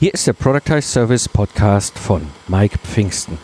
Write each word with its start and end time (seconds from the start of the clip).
Hier 0.00 0.12
ist 0.12 0.26
der 0.26 0.32
Productize 0.32 0.82
Service 0.82 1.28
Podcast 1.28 1.96
von 1.96 2.26
Mike 2.48 2.78
Pfingsten. 2.78 3.38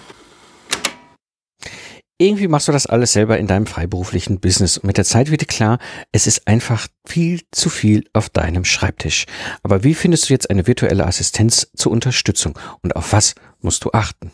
Irgendwie 2.18 2.48
machst 2.48 2.66
du 2.66 2.72
das 2.72 2.86
alles 2.86 3.12
selber 3.12 3.38
in 3.38 3.46
deinem 3.46 3.66
freiberuflichen 3.66 4.40
Business 4.40 4.76
und 4.76 4.84
mit 4.84 4.98
der 4.98 5.04
Zeit 5.04 5.30
wird 5.30 5.42
dir 5.42 5.46
klar, 5.46 5.78
es 6.10 6.26
ist 6.26 6.48
einfach 6.48 6.88
viel 7.06 7.40
zu 7.52 7.70
viel 7.70 8.04
auf 8.12 8.28
deinem 8.28 8.64
Schreibtisch. 8.64 9.26
Aber 9.62 9.84
wie 9.84 9.94
findest 9.94 10.28
du 10.28 10.34
jetzt 10.34 10.50
eine 10.50 10.66
virtuelle 10.66 11.06
Assistenz 11.06 11.70
zur 11.76 11.92
Unterstützung 11.92 12.58
und 12.82 12.96
auf 12.96 13.12
was 13.12 13.36
musst 13.60 13.84
du 13.84 13.92
achten? 13.92 14.32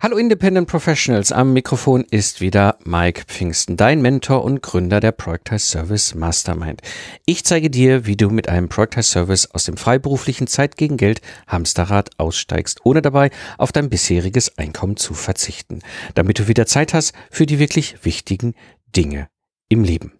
Hallo 0.00 0.16
Independent 0.16 0.68
Professionals, 0.68 1.32
am 1.32 1.52
Mikrofon 1.52 2.06
ist 2.08 2.40
wieder 2.40 2.78
Mike 2.84 3.24
Pfingsten, 3.26 3.76
dein 3.76 4.00
Mentor 4.00 4.44
und 4.44 4.62
Gründer 4.62 5.00
der 5.00 5.10
Project 5.10 5.58
Service 5.58 6.14
Mastermind. 6.14 6.82
Ich 7.26 7.44
zeige 7.44 7.68
dir, 7.68 8.06
wie 8.06 8.16
du 8.16 8.30
mit 8.30 8.48
einem 8.48 8.68
Project 8.68 9.02
Service 9.02 9.50
aus 9.50 9.64
dem 9.64 9.76
freiberuflichen 9.76 10.46
Zeit 10.46 10.76
gegen 10.76 10.98
Geld 10.98 11.20
Hamsterrad 11.48 12.10
aussteigst, 12.16 12.82
ohne 12.84 13.02
dabei 13.02 13.30
auf 13.58 13.72
dein 13.72 13.90
bisheriges 13.90 14.56
Einkommen 14.56 14.96
zu 14.96 15.14
verzichten, 15.14 15.80
damit 16.14 16.38
du 16.38 16.46
wieder 16.46 16.66
Zeit 16.66 16.94
hast 16.94 17.12
für 17.28 17.46
die 17.46 17.58
wirklich 17.58 18.04
wichtigen 18.04 18.54
Dinge 18.94 19.28
im 19.68 19.82
Leben. 19.82 20.12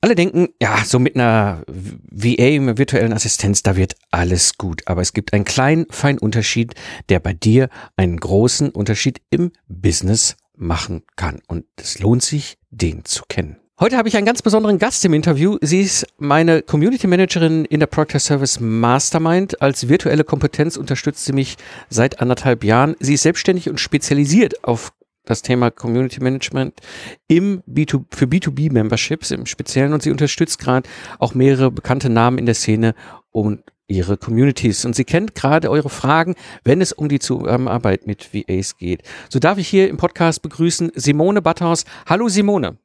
Alle 0.00 0.14
denken, 0.14 0.48
ja, 0.62 0.84
so 0.84 1.00
mit 1.00 1.16
einer 1.16 1.62
VA, 1.66 2.44
einer 2.44 2.78
virtuellen 2.78 3.12
Assistenz, 3.12 3.64
da 3.64 3.74
wird 3.74 3.96
alles 4.12 4.56
gut. 4.56 4.82
Aber 4.86 5.02
es 5.02 5.12
gibt 5.12 5.32
einen 5.32 5.44
kleinen, 5.44 5.86
feinen 5.90 6.18
Unterschied, 6.18 6.74
der 7.08 7.18
bei 7.18 7.32
dir 7.32 7.68
einen 7.96 8.16
großen 8.16 8.70
Unterschied 8.70 9.20
im 9.30 9.50
Business 9.66 10.36
machen 10.54 11.02
kann. 11.16 11.40
Und 11.48 11.64
es 11.76 11.98
lohnt 11.98 12.22
sich, 12.22 12.58
den 12.70 13.04
zu 13.04 13.24
kennen. 13.28 13.56
Heute 13.80 13.96
habe 13.96 14.08
ich 14.08 14.16
einen 14.16 14.26
ganz 14.26 14.42
besonderen 14.42 14.78
Gast 14.78 15.04
im 15.04 15.14
Interview. 15.14 15.56
Sie 15.60 15.80
ist 15.80 16.04
meine 16.18 16.62
Community 16.62 17.06
Managerin 17.06 17.64
in 17.64 17.78
der 17.78 17.86
Proctor 17.86 18.18
Service 18.18 18.58
Mastermind. 18.58 19.62
Als 19.62 19.88
virtuelle 19.88 20.24
Kompetenz 20.24 20.76
unterstützt 20.76 21.24
sie 21.24 21.32
mich 21.32 21.56
seit 21.88 22.20
anderthalb 22.20 22.64
Jahren. 22.64 22.96
Sie 22.98 23.14
ist 23.14 23.22
selbstständig 23.22 23.68
und 23.68 23.78
spezialisiert 23.78 24.64
auf 24.64 24.92
das 25.28 25.42
Thema 25.42 25.70
Community 25.70 26.20
Management 26.20 26.80
im 27.26 27.62
B2, 27.68 28.04
für 28.10 28.24
B2B 28.24 28.72
Memberships 28.72 29.30
im 29.30 29.46
Speziellen 29.46 29.92
und 29.92 30.02
sie 30.02 30.10
unterstützt 30.10 30.58
gerade 30.58 30.88
auch 31.18 31.34
mehrere 31.34 31.70
bekannte 31.70 32.08
Namen 32.08 32.38
in 32.38 32.46
der 32.46 32.54
Szene 32.54 32.94
und 33.30 33.62
ihre 33.88 34.16
Communities. 34.16 34.84
Und 34.84 34.94
sie 34.94 35.04
kennt 35.04 35.34
gerade 35.34 35.70
eure 35.70 35.88
Fragen, 35.88 36.34
wenn 36.64 36.80
es 36.80 36.92
um 36.92 37.08
die 37.08 37.18
Zusammenarbeit 37.18 38.06
mit 38.06 38.34
VAs 38.34 38.76
geht. 38.76 39.02
So 39.28 39.38
darf 39.38 39.58
ich 39.58 39.68
hier 39.68 39.88
im 39.88 39.96
Podcast 39.96 40.42
begrüßen 40.42 40.92
Simone 40.94 41.42
Batthaus. 41.42 41.84
Hallo 42.06 42.28
Simone. 42.28 42.78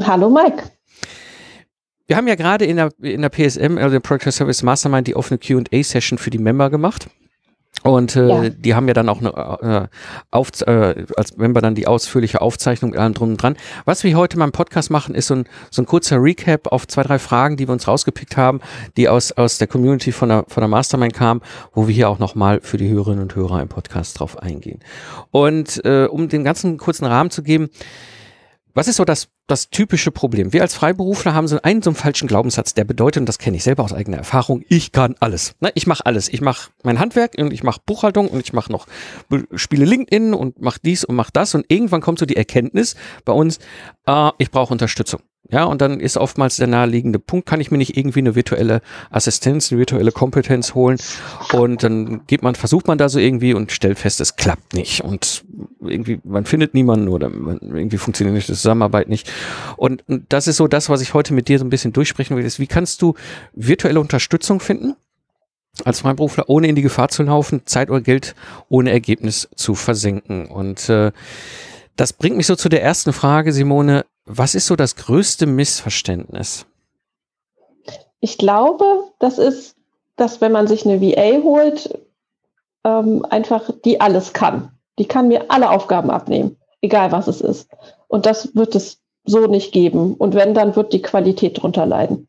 Hallo 0.00 0.30
Mike. 0.30 0.70
Wir 2.06 2.16
haben 2.16 2.26
ja 2.26 2.36
gerade 2.36 2.64
in 2.64 2.76
der, 2.76 2.90
in 3.02 3.20
der 3.20 3.28
PSM, 3.28 3.76
also 3.76 3.90
der 3.90 4.00
Project 4.00 4.32
Service 4.32 4.62
Mastermind, 4.62 5.06
die 5.06 5.14
offene 5.14 5.38
Q&A-Session 5.38 6.16
für 6.18 6.30
die 6.30 6.38
Member 6.38 6.70
gemacht. 6.70 7.08
Und 7.84 8.16
äh, 8.16 8.28
ja. 8.28 8.48
die 8.48 8.74
haben 8.74 8.88
ja 8.88 8.94
dann 8.94 9.08
auch 9.08 9.20
eine, 9.20 9.88
äh, 9.90 9.96
auf, 10.30 10.50
äh, 10.62 11.06
als 11.16 11.36
Member 11.36 11.60
dann 11.60 11.74
die 11.74 11.86
ausführliche 11.86 12.40
Aufzeichnung 12.40 12.94
allem 12.96 13.14
drum 13.14 13.30
und 13.30 13.36
dran. 13.42 13.56
Was 13.84 14.02
wir 14.02 14.16
heute 14.16 14.36
mal 14.36 14.46
im 14.46 14.52
Podcast 14.52 14.90
machen, 14.90 15.14
ist 15.14 15.28
so 15.28 15.36
ein, 15.36 15.44
so 15.70 15.82
ein 15.82 15.86
kurzer 15.86 16.20
Recap 16.20 16.72
auf 16.72 16.88
zwei, 16.88 17.02
drei 17.02 17.18
Fragen, 17.18 17.56
die 17.56 17.68
wir 17.68 17.72
uns 17.72 17.86
rausgepickt 17.86 18.36
haben, 18.36 18.60
die 18.96 19.08
aus, 19.08 19.32
aus 19.32 19.58
der 19.58 19.68
Community 19.68 20.10
von 20.10 20.28
der, 20.28 20.44
von 20.48 20.60
der 20.60 20.68
Mastermind 20.68 21.14
kamen, 21.14 21.40
wo 21.72 21.86
wir 21.86 21.94
hier 21.94 22.08
auch 22.08 22.18
nochmal 22.18 22.60
für 22.62 22.78
die 22.78 22.88
Hörerinnen 22.88 23.22
und 23.22 23.36
Hörer 23.36 23.62
im 23.62 23.68
Podcast 23.68 24.18
drauf 24.18 24.38
eingehen. 24.38 24.80
Und 25.30 25.84
äh, 25.84 26.06
um 26.06 26.28
den 26.28 26.42
ganzen 26.42 26.78
kurzen 26.78 27.04
Rahmen 27.04 27.30
zu 27.30 27.42
geben, 27.42 27.70
was 28.74 28.88
ist 28.88 28.96
so 28.96 29.04
das, 29.04 29.28
das 29.46 29.70
typische 29.70 30.10
Problem? 30.10 30.52
Wir 30.52 30.62
als 30.62 30.74
Freiberufler 30.74 31.34
haben 31.34 31.48
so 31.48 31.60
einen 31.62 31.82
so 31.82 31.90
einen 31.90 31.96
falschen 31.96 32.28
Glaubenssatz, 32.28 32.74
der 32.74 32.84
bedeutet, 32.84 33.22
und 33.22 33.26
das 33.26 33.38
kenne 33.38 33.56
ich 33.56 33.64
selber 33.64 33.84
aus 33.84 33.92
eigener 33.92 34.18
Erfahrung, 34.18 34.62
ich 34.68 34.92
kann 34.92 35.14
alles. 35.20 35.54
Ne? 35.60 35.70
Ich 35.74 35.86
mache 35.86 36.06
alles. 36.06 36.28
Ich 36.28 36.40
mache 36.40 36.70
mein 36.82 36.98
Handwerk 36.98 37.34
und 37.38 37.52
ich 37.52 37.62
mache 37.62 37.80
Buchhaltung 37.84 38.28
und 38.28 38.40
ich 38.40 38.52
mache 38.52 38.70
noch, 38.70 38.86
spiele 39.54 39.84
LinkedIn 39.84 40.34
und 40.34 40.60
mache 40.60 40.80
dies 40.84 41.04
und 41.04 41.16
mache 41.16 41.32
das. 41.32 41.54
Und 41.54 41.66
irgendwann 41.68 42.00
kommt 42.00 42.18
so 42.18 42.26
die 42.26 42.36
Erkenntnis 42.36 42.94
bei 43.24 43.32
uns, 43.32 43.58
äh, 44.06 44.30
ich 44.38 44.50
brauche 44.50 44.72
Unterstützung. 44.72 45.20
Ja, 45.50 45.64
und 45.64 45.80
dann 45.80 45.98
ist 45.98 46.18
oftmals 46.18 46.56
der 46.56 46.66
naheliegende 46.66 47.18
Punkt, 47.18 47.46
kann 47.46 47.60
ich 47.60 47.70
mir 47.70 47.78
nicht 47.78 47.96
irgendwie 47.96 48.18
eine 48.18 48.34
virtuelle 48.34 48.82
Assistenz, 49.10 49.72
eine 49.72 49.78
virtuelle 49.78 50.12
Kompetenz 50.12 50.74
holen 50.74 50.98
und 51.54 51.82
dann 51.82 52.26
geht 52.26 52.42
man, 52.42 52.54
versucht 52.54 52.86
man 52.86 52.98
da 52.98 53.08
so 53.08 53.18
irgendwie 53.18 53.54
und 53.54 53.72
stellt 53.72 53.98
fest, 53.98 54.20
es 54.20 54.36
klappt 54.36 54.74
nicht 54.74 55.02
und 55.02 55.44
irgendwie, 55.80 56.20
man 56.22 56.44
findet 56.44 56.74
niemanden 56.74 57.08
oder 57.08 57.30
irgendwie 57.30 57.96
funktioniert 57.96 58.34
nicht 58.34 58.48
die 58.48 58.52
Zusammenarbeit 58.52 59.08
nicht. 59.08 59.32
Und, 59.78 60.06
und 60.06 60.26
das 60.28 60.48
ist 60.48 60.56
so 60.56 60.68
das, 60.68 60.90
was 60.90 61.00
ich 61.00 61.14
heute 61.14 61.32
mit 61.32 61.48
dir 61.48 61.58
so 61.58 61.64
ein 61.64 61.70
bisschen 61.70 61.94
durchsprechen 61.94 62.36
will, 62.36 62.44
ist, 62.44 62.60
wie 62.60 62.66
kannst 62.66 63.00
du 63.00 63.14
virtuelle 63.54 64.00
Unterstützung 64.00 64.60
finden? 64.60 64.96
als 65.84 66.00
Freiberufler, 66.00 66.48
ohne 66.48 66.66
in 66.66 66.74
die 66.74 66.82
Gefahr 66.82 67.08
zu 67.08 67.22
laufen, 67.22 67.62
Zeit 67.64 67.88
oder 67.88 68.00
Geld 68.00 68.34
ohne 68.68 68.90
Ergebnis 68.90 69.48
zu 69.54 69.76
versenken. 69.76 70.46
Und 70.46 70.88
äh, 70.88 71.12
das 71.96 72.12
bringt 72.12 72.36
mich 72.36 72.46
so 72.46 72.56
zu 72.56 72.68
der 72.68 72.82
ersten 72.82 73.12
Frage, 73.12 73.52
Simone. 73.52 74.04
Was 74.30 74.54
ist 74.54 74.66
so 74.66 74.76
das 74.76 74.94
größte 74.94 75.46
Missverständnis? 75.46 76.66
Ich 78.20 78.36
glaube, 78.36 78.84
das 79.18 79.38
ist, 79.38 79.74
dass 80.16 80.42
wenn 80.42 80.52
man 80.52 80.66
sich 80.66 80.84
eine 80.84 81.00
VA 81.00 81.42
holt, 81.42 81.98
ähm, 82.84 83.24
einfach 83.30 83.70
die 83.84 84.02
alles 84.02 84.34
kann. 84.34 84.70
Die 84.98 85.06
kann 85.06 85.28
mir 85.28 85.50
alle 85.50 85.70
Aufgaben 85.70 86.10
abnehmen, 86.10 86.56
egal 86.82 87.10
was 87.10 87.26
es 87.26 87.40
ist. 87.40 87.70
Und 88.06 88.26
das 88.26 88.54
wird 88.54 88.74
es 88.74 88.98
so 89.24 89.46
nicht 89.46 89.72
geben. 89.72 90.14
Und 90.14 90.34
wenn, 90.34 90.52
dann 90.52 90.76
wird 90.76 90.92
die 90.92 91.02
Qualität 91.02 91.62
drunter 91.62 91.86
leiden. 91.86 92.28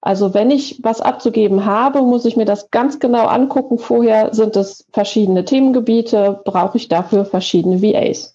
Also 0.00 0.34
wenn 0.34 0.50
ich 0.50 0.80
was 0.82 1.00
abzugeben 1.00 1.64
habe, 1.64 2.02
muss 2.02 2.24
ich 2.24 2.36
mir 2.36 2.44
das 2.44 2.70
ganz 2.70 2.98
genau 2.98 3.26
angucken. 3.26 3.78
Vorher 3.78 4.34
sind 4.34 4.56
es 4.56 4.84
verschiedene 4.92 5.44
Themengebiete, 5.44 6.42
brauche 6.44 6.76
ich 6.76 6.88
dafür 6.88 7.24
verschiedene 7.24 7.80
VAs. 7.80 8.33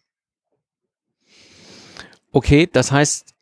Okay, 2.31 2.69
das 2.71 2.91
heißt, 2.91 3.33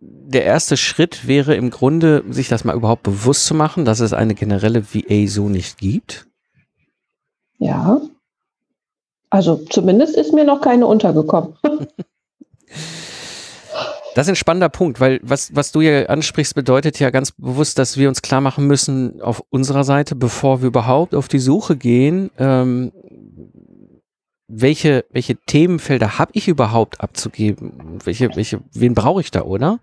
der 0.00 0.44
erste 0.44 0.76
Schritt 0.76 1.26
wäre 1.26 1.54
im 1.54 1.70
Grunde, 1.70 2.24
sich 2.28 2.48
das 2.48 2.64
mal 2.64 2.74
überhaupt 2.74 3.02
bewusst 3.02 3.46
zu 3.46 3.54
machen, 3.54 3.84
dass 3.84 4.00
es 4.00 4.12
eine 4.12 4.34
generelle 4.34 4.84
VA 4.84 5.26
so 5.28 5.48
nicht 5.48 5.78
gibt. 5.78 6.26
Ja. 7.58 8.00
Also 9.30 9.56
zumindest 9.70 10.16
ist 10.16 10.32
mir 10.32 10.44
noch 10.44 10.60
keine 10.60 10.86
untergekommen. 10.86 11.56
Das 14.14 14.26
ist 14.26 14.30
ein 14.30 14.36
spannender 14.36 14.70
Punkt, 14.70 14.98
weil 14.98 15.20
was, 15.22 15.54
was 15.54 15.72
du 15.72 15.82
ja 15.82 16.06
ansprichst, 16.06 16.54
bedeutet 16.54 16.98
ja 16.98 17.10
ganz 17.10 17.32
bewusst, 17.32 17.78
dass 17.78 17.98
wir 17.98 18.08
uns 18.08 18.22
klar 18.22 18.40
machen 18.40 18.66
müssen 18.66 19.20
auf 19.20 19.44
unserer 19.50 19.84
Seite, 19.84 20.14
bevor 20.16 20.62
wir 20.62 20.68
überhaupt 20.68 21.14
auf 21.14 21.28
die 21.28 21.38
Suche 21.38 21.76
gehen, 21.76 22.30
ähm, 22.38 22.92
welche, 24.60 25.04
welche 25.10 25.36
Themenfelder 25.36 26.18
habe 26.18 26.32
ich 26.34 26.48
überhaupt 26.48 27.00
abzugeben? 27.00 27.98
Welche, 28.04 28.34
welche, 28.36 28.60
wen 28.72 28.94
brauche 28.94 29.20
ich 29.20 29.30
da, 29.30 29.42
oder? 29.42 29.80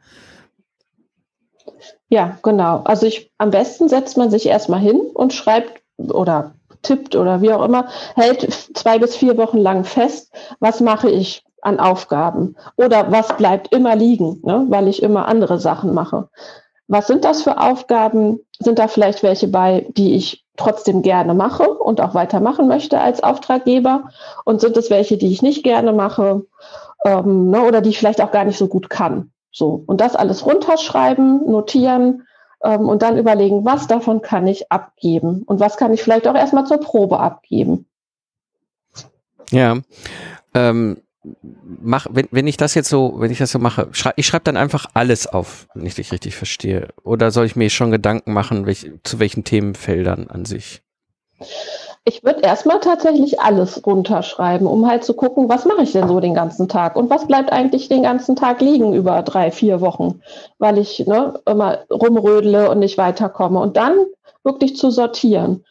Ja, 2.10 2.38
genau. 2.44 2.82
Also 2.84 3.06
ich, 3.06 3.32
am 3.38 3.52
besten 3.52 3.90
setzt 3.90 4.18
man 4.18 4.32
sich 4.32 4.46
erstmal 4.48 4.80
hin 4.80 5.00
und 5.14 5.34
schreibt 5.34 5.82
oder 5.98 6.56
tippt 6.82 7.16
oder 7.16 7.42
wie 7.42 7.52
auch 7.52 7.64
immer, 7.64 7.88
hält 8.16 8.52
zwei 8.74 9.00
bis 9.00 9.16
vier 9.16 9.38
Wochen 9.38 9.58
lang 9.58 9.84
fest, 9.84 10.32
was 10.60 10.82
mache 10.82 11.10
ich 11.10 11.44
an 11.62 11.80
Aufgaben 11.80 12.56
oder 12.76 13.12
was 13.12 13.38
bleibt 13.38 13.74
immer 13.74 13.96
liegen, 13.96 14.42
ne, 14.44 14.66
weil 14.70 14.88
ich 14.88 15.02
immer 15.02 15.28
andere 15.28 15.60
Sachen 15.60 15.94
mache. 15.94 16.30
Was 16.88 17.08
sind 17.08 17.26
das 17.26 17.44
für 17.44 17.60
Aufgaben? 17.60 18.40
Sind 18.60 18.80
da 18.80 18.88
vielleicht 18.88 19.24
welche 19.24 19.48
bei, 19.48 19.88
die 19.96 20.16
ich 20.16 20.44
trotzdem 20.58 21.02
gerne 21.02 21.34
mache 21.34 21.70
und 21.70 22.02
auch 22.02 22.14
weitermachen 22.14 22.68
möchte 22.68 23.00
als 23.00 23.24
Auftraggeber? 23.24 24.10
Und 24.46 24.62
sind 24.62 24.78
es 24.78 24.90
welche, 24.90 25.18
die 25.18 25.32
ich 25.32 25.42
nicht 25.42 25.64
gerne 25.64 25.94
mache 25.94 26.46
ähm, 27.06 27.50
ne, 27.50 27.64
oder 27.64 27.82
die 27.82 27.90
ich 27.90 28.00
vielleicht 28.00 28.22
auch 28.22 28.32
gar 28.32 28.46
nicht 28.46 28.58
so 28.58 28.68
gut 28.68 28.90
kann? 28.90 29.32
So, 29.52 29.84
und 29.86 30.02
das 30.02 30.16
alles 30.16 30.46
runterschreiben, 30.46 31.50
notieren 31.50 32.24
ähm, 32.64 32.90
und 32.90 33.04
dann 33.04 33.18
überlegen, 33.18 33.66
was 33.66 33.88
davon 33.88 34.22
kann 34.22 34.48
ich 34.48 34.72
abgeben 34.72 35.44
und 35.44 35.60
was 35.60 35.78
kann 35.78 35.94
ich 35.94 36.02
vielleicht 36.02 36.28
auch 36.28 36.36
erstmal 36.36 36.66
zur 36.66 36.80
Probe 36.80 37.20
abgeben. 37.20 37.86
Ja. 39.52 39.78
Ähm, 40.56 41.03
mach, 41.82 42.08
wenn, 42.12 42.28
wenn 42.32 42.48
ich 42.48 42.58
das 42.58 42.76
jetzt 42.76 42.90
so, 42.90 43.16
wenn 43.18 43.32
ich 43.32 43.38
das 43.38 43.52
so 43.52 43.60
mache, 43.60 43.88
schrei, 43.92 44.14
ich 44.16 44.28
schreibe 44.28 44.44
dann 44.46 44.58
einfach 44.58 44.88
alles 44.94 45.28
auf, 45.28 45.68
wenn 45.74 45.86
ich 45.86 45.96
dich 45.96 46.12
richtig 46.12 46.36
verstehe. 46.36 46.90
Oder 47.04 47.32
soll 47.32 47.46
ich 47.46 47.56
mir 47.56 47.70
schon 47.70 47.92
Gedanken 47.92 48.34
machen, 48.34 48.66
welch, 48.66 48.92
zu 49.04 49.20
welchen 49.20 49.44
Themenfeldern 49.44 50.28
an 50.30 50.46
sich? 50.46 50.82
Ich 52.06 52.24
würde 52.24 52.42
erstmal 52.42 52.82
tatsächlich 52.82 53.40
alles 53.40 53.86
runterschreiben, 53.86 54.68
um 54.68 54.88
halt 54.88 55.06
zu 55.06 55.14
gucken, 55.14 55.48
was 55.48 55.66
mache 55.66 55.84
ich 55.84 55.94
denn 55.94 56.08
so 56.08 56.20
den 56.20 56.34
ganzen 56.34 56.68
Tag 56.68 56.98
und 56.98 57.10
was 57.10 57.28
bleibt 57.28 57.52
eigentlich 57.52 57.88
den 57.88 58.04
ganzen 58.04 58.36
Tag 58.36 58.60
liegen 58.60 58.94
über 58.94 59.22
drei, 59.22 59.52
vier 59.52 59.80
Wochen, 59.80 60.22
weil 60.60 60.78
ich 60.78 61.06
ne, 61.08 61.40
immer 61.46 61.80
rumrödle 61.90 62.70
und 62.70 62.80
nicht 62.80 62.98
weiterkomme. 62.98 63.60
Und 63.60 63.78
dann 63.78 63.94
wirklich 64.44 64.76
zu 64.76 64.92
sortieren. 64.92 65.64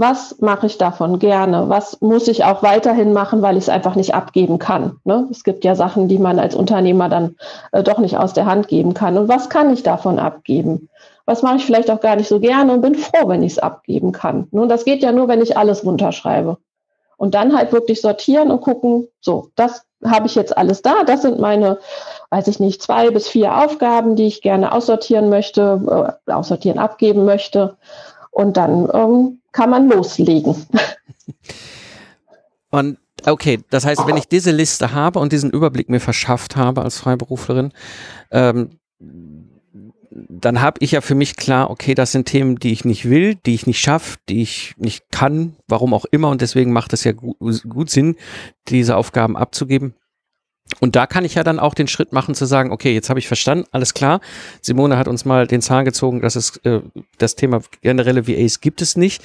Was 0.00 0.38
mache 0.38 0.66
ich 0.66 0.78
davon 0.78 1.18
gerne? 1.18 1.68
Was 1.68 2.00
muss 2.00 2.28
ich 2.28 2.44
auch 2.44 2.62
weiterhin 2.62 3.12
machen, 3.12 3.42
weil 3.42 3.56
ich 3.56 3.64
es 3.64 3.68
einfach 3.68 3.96
nicht 3.96 4.14
abgeben 4.14 4.60
kann? 4.60 5.00
Ne? 5.02 5.26
Es 5.28 5.42
gibt 5.42 5.64
ja 5.64 5.74
Sachen, 5.74 6.06
die 6.06 6.20
man 6.20 6.38
als 6.38 6.54
Unternehmer 6.54 7.08
dann 7.08 7.34
äh, 7.72 7.82
doch 7.82 7.98
nicht 7.98 8.16
aus 8.16 8.32
der 8.32 8.46
Hand 8.46 8.68
geben 8.68 8.94
kann. 8.94 9.18
Und 9.18 9.28
was 9.28 9.48
kann 9.48 9.72
ich 9.72 9.82
davon 9.82 10.20
abgeben? 10.20 10.88
Was 11.26 11.42
mache 11.42 11.56
ich 11.56 11.66
vielleicht 11.66 11.90
auch 11.90 11.98
gar 11.98 12.14
nicht 12.14 12.28
so 12.28 12.38
gerne 12.38 12.74
und 12.74 12.80
bin 12.80 12.94
froh, 12.94 13.26
wenn 13.26 13.42
ich 13.42 13.54
es 13.54 13.58
abgeben 13.58 14.12
kann? 14.12 14.46
Nun, 14.52 14.68
das 14.68 14.84
geht 14.84 15.02
ja 15.02 15.10
nur, 15.10 15.26
wenn 15.26 15.42
ich 15.42 15.56
alles 15.56 15.84
runterschreibe. 15.84 16.58
Und 17.16 17.34
dann 17.34 17.56
halt 17.56 17.72
wirklich 17.72 18.00
sortieren 18.00 18.52
und 18.52 18.60
gucken, 18.60 19.08
so, 19.20 19.48
das 19.56 19.84
habe 20.04 20.28
ich 20.28 20.36
jetzt 20.36 20.56
alles 20.56 20.80
da. 20.80 21.02
Das 21.02 21.22
sind 21.22 21.40
meine, 21.40 21.78
weiß 22.30 22.46
ich 22.46 22.60
nicht, 22.60 22.80
zwei 22.82 23.10
bis 23.10 23.26
vier 23.26 23.64
Aufgaben, 23.64 24.14
die 24.14 24.28
ich 24.28 24.42
gerne 24.42 24.70
aussortieren 24.70 25.28
möchte, 25.28 26.16
äh, 26.26 26.30
aussortieren, 26.32 26.78
abgeben 26.78 27.24
möchte. 27.24 27.76
Und 28.30 28.56
dann 28.56 28.88
ähm, 28.94 29.37
kann 29.52 29.70
man 29.70 29.88
loslegen. 29.88 30.54
Und 32.70 32.98
okay, 33.26 33.60
das 33.70 33.86
heißt, 33.86 34.06
wenn 34.06 34.16
ich 34.16 34.28
diese 34.28 34.50
Liste 34.50 34.92
habe 34.92 35.18
und 35.18 35.32
diesen 35.32 35.50
Überblick 35.50 35.88
mir 35.88 36.00
verschafft 36.00 36.56
habe 36.56 36.82
als 36.82 36.98
Freiberuflerin, 36.98 37.72
ähm, 38.30 38.78
dann 40.10 40.60
habe 40.60 40.78
ich 40.80 40.92
ja 40.92 41.00
für 41.00 41.14
mich 41.14 41.36
klar, 41.36 41.70
okay, 41.70 41.94
das 41.94 42.12
sind 42.12 42.26
Themen, 42.26 42.56
die 42.56 42.72
ich 42.72 42.84
nicht 42.84 43.08
will, 43.08 43.34
die 43.34 43.54
ich 43.54 43.66
nicht 43.66 43.80
schaffe, 43.80 44.18
die 44.28 44.42
ich 44.42 44.74
nicht 44.76 45.10
kann, 45.10 45.56
warum 45.68 45.94
auch 45.94 46.04
immer. 46.10 46.28
Und 46.28 46.40
deswegen 46.40 46.72
macht 46.72 46.92
es 46.92 47.04
ja 47.04 47.12
gut, 47.12 47.36
gut 47.68 47.90
Sinn, 47.90 48.16
diese 48.68 48.96
Aufgaben 48.96 49.36
abzugeben. 49.36 49.94
Und 50.80 50.96
da 50.96 51.06
kann 51.06 51.24
ich 51.24 51.34
ja 51.34 51.44
dann 51.44 51.58
auch 51.58 51.74
den 51.74 51.88
Schritt 51.88 52.12
machen 52.12 52.34
zu 52.34 52.44
sagen, 52.44 52.70
okay, 52.70 52.92
jetzt 52.92 53.08
habe 53.08 53.18
ich 53.18 53.26
verstanden, 53.26 53.66
alles 53.72 53.94
klar. 53.94 54.20
Simone 54.60 54.96
hat 54.96 55.08
uns 55.08 55.24
mal 55.24 55.46
den 55.46 55.62
Zahn 55.62 55.84
gezogen, 55.84 56.20
dass 56.20 56.36
es 56.36 56.58
äh, 56.58 56.80
das 57.18 57.34
Thema 57.34 57.62
generelle 57.80 58.28
VAs 58.28 58.60
gibt 58.60 58.82
es 58.82 58.96
nicht. 58.96 59.22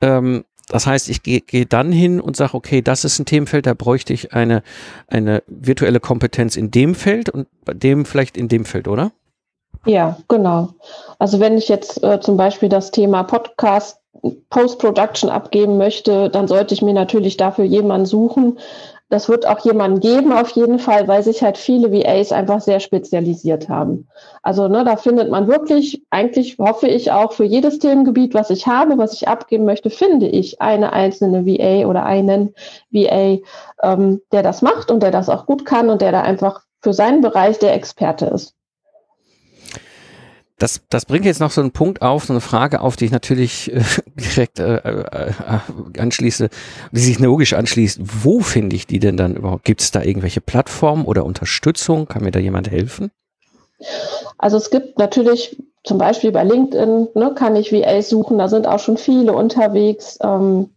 Ähm, 0.00 0.44
das 0.68 0.86
heißt, 0.86 1.08
ich 1.08 1.22
gehe 1.22 1.40
geh 1.40 1.64
dann 1.64 1.92
hin 1.92 2.20
und 2.20 2.36
sage, 2.36 2.54
okay, 2.54 2.82
das 2.82 3.04
ist 3.04 3.18
ein 3.18 3.26
Themenfeld, 3.26 3.66
da 3.66 3.74
bräuchte 3.74 4.12
ich 4.12 4.32
eine, 4.32 4.62
eine 5.06 5.42
virtuelle 5.46 6.00
Kompetenz 6.00 6.56
in 6.56 6.70
dem 6.70 6.94
Feld 6.94 7.28
und 7.30 7.46
bei 7.64 7.72
dem 7.74 8.04
vielleicht 8.04 8.36
in 8.36 8.48
dem 8.48 8.64
Feld, 8.64 8.88
oder? 8.88 9.12
Ja, 9.84 10.18
genau. 10.26 10.70
Also 11.20 11.38
wenn 11.38 11.56
ich 11.56 11.68
jetzt 11.68 12.02
äh, 12.02 12.20
zum 12.20 12.36
Beispiel 12.36 12.68
das 12.68 12.90
Thema 12.90 13.22
Podcast 13.22 13.98
Post-Production 14.50 15.30
abgeben 15.30 15.76
möchte, 15.76 16.30
dann 16.30 16.48
sollte 16.48 16.74
ich 16.74 16.82
mir 16.82 16.94
natürlich 16.94 17.36
dafür 17.36 17.64
jemanden 17.64 18.06
suchen. 18.06 18.58
Das 19.08 19.28
wird 19.28 19.46
auch 19.46 19.60
jemanden 19.60 20.00
geben, 20.00 20.32
auf 20.32 20.50
jeden 20.50 20.80
Fall, 20.80 21.06
weil 21.06 21.22
sich 21.22 21.42
halt 21.42 21.58
viele 21.58 21.92
VAs 21.92 22.32
einfach 22.32 22.60
sehr 22.60 22.80
spezialisiert 22.80 23.68
haben. 23.68 24.08
Also 24.42 24.66
ne, 24.66 24.84
da 24.84 24.96
findet 24.96 25.30
man 25.30 25.46
wirklich, 25.46 26.02
eigentlich 26.10 26.58
hoffe 26.58 26.88
ich 26.88 27.12
auch 27.12 27.32
für 27.32 27.44
jedes 27.44 27.78
Themengebiet, 27.78 28.34
was 28.34 28.50
ich 28.50 28.66
habe, 28.66 28.98
was 28.98 29.12
ich 29.12 29.28
abgeben 29.28 29.64
möchte, 29.64 29.90
finde 29.90 30.26
ich 30.26 30.60
eine 30.60 30.92
einzelne 30.92 31.46
VA 31.46 31.86
oder 31.86 32.04
einen 32.04 32.54
VA, 32.90 33.38
ähm, 33.82 34.22
der 34.32 34.42
das 34.42 34.62
macht 34.62 34.90
und 34.90 35.02
der 35.04 35.12
das 35.12 35.28
auch 35.28 35.46
gut 35.46 35.64
kann 35.64 35.88
und 35.88 36.02
der 36.02 36.10
da 36.10 36.22
einfach 36.22 36.62
für 36.82 36.92
seinen 36.92 37.20
Bereich 37.20 37.58
der 37.60 37.74
Experte 37.74 38.26
ist 38.26 38.56
das, 40.58 40.80
das 40.88 41.04
bringt 41.04 41.26
jetzt 41.26 41.40
noch 41.40 41.50
so 41.50 41.60
einen 41.60 41.72
Punkt 41.72 42.00
auf, 42.00 42.24
so 42.24 42.32
eine 42.32 42.40
Frage 42.40 42.80
auf, 42.80 42.96
die 42.96 43.04
ich 43.04 43.10
natürlich 43.10 43.72
äh, 43.72 43.82
direkt 44.16 44.58
äh, 44.58 44.76
äh, 44.76 45.32
anschließe, 45.98 46.48
die 46.92 47.00
sich 47.00 47.18
logisch 47.18 47.52
anschließt. 47.52 48.00
Wo 48.02 48.40
finde 48.40 48.76
ich 48.76 48.86
die 48.86 48.98
denn 48.98 49.16
dann 49.16 49.36
überhaupt? 49.36 49.64
Gibt 49.64 49.82
es 49.82 49.90
da 49.90 50.02
irgendwelche 50.02 50.40
Plattformen 50.40 51.04
oder 51.04 51.24
Unterstützung? 51.24 52.06
Kann 52.06 52.24
mir 52.24 52.30
da 52.30 52.38
jemand 52.38 52.70
helfen? 52.70 53.10
Also 54.38 54.56
es 54.56 54.70
gibt 54.70 54.98
natürlich 54.98 55.62
zum 55.84 55.98
Beispiel 55.98 56.32
bei 56.32 56.42
LinkedIn, 56.42 57.08
ne, 57.14 57.34
kann 57.34 57.54
ich 57.56 57.72
VAs 57.72 58.08
suchen, 58.08 58.38
da 58.38 58.48
sind 58.48 58.66
auch 58.66 58.78
schon 58.78 58.96
viele 58.96 59.34
unterwegs. 59.34 60.18
Ähm, 60.22 60.70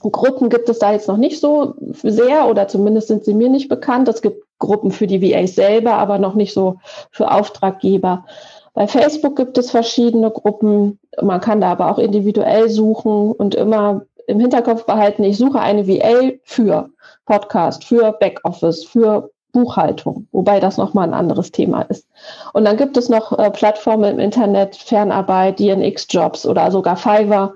Gruppen 0.00 0.50
gibt 0.50 0.68
es 0.68 0.78
da 0.78 0.92
jetzt 0.92 1.08
noch 1.08 1.16
nicht 1.16 1.40
so 1.40 1.74
sehr 2.02 2.46
oder 2.46 2.68
zumindest 2.68 3.08
sind 3.08 3.24
sie 3.24 3.32
mir 3.32 3.48
nicht 3.48 3.70
bekannt. 3.70 4.06
Es 4.08 4.20
gibt 4.20 4.44
Gruppen 4.58 4.92
für 4.92 5.06
die 5.06 5.22
VAs 5.22 5.54
selber, 5.54 5.94
aber 5.94 6.18
noch 6.18 6.34
nicht 6.34 6.52
so 6.52 6.78
für 7.10 7.30
Auftraggeber. 7.30 8.26
Bei 8.74 8.88
Facebook 8.88 9.36
gibt 9.36 9.56
es 9.56 9.70
verschiedene 9.70 10.30
Gruppen. 10.30 10.98
Man 11.22 11.40
kann 11.40 11.60
da 11.60 11.70
aber 11.72 11.90
auch 11.90 11.98
individuell 11.98 12.68
suchen 12.68 13.32
und 13.32 13.54
immer 13.54 14.04
im 14.26 14.40
Hinterkopf 14.40 14.84
behalten, 14.84 15.22
ich 15.24 15.38
suche 15.38 15.60
eine 15.60 15.86
VA 15.86 16.32
für 16.42 16.90
Podcast, 17.26 17.84
für 17.84 18.12
Backoffice, 18.12 18.84
für 18.84 19.30
Buchhaltung, 19.52 20.26
wobei 20.32 20.60
das 20.60 20.76
nochmal 20.76 21.08
ein 21.08 21.14
anderes 21.14 21.52
Thema 21.52 21.82
ist. 21.82 22.08
Und 22.52 22.64
dann 22.64 22.76
gibt 22.76 22.96
es 22.96 23.08
noch 23.08 23.38
äh, 23.38 23.50
Plattformen 23.50 24.14
im 24.14 24.18
Internet, 24.18 24.76
Fernarbeit, 24.76 25.60
DNX-Jobs 25.60 26.46
oder 26.46 26.70
sogar 26.70 26.96
Fiverr, 26.96 27.54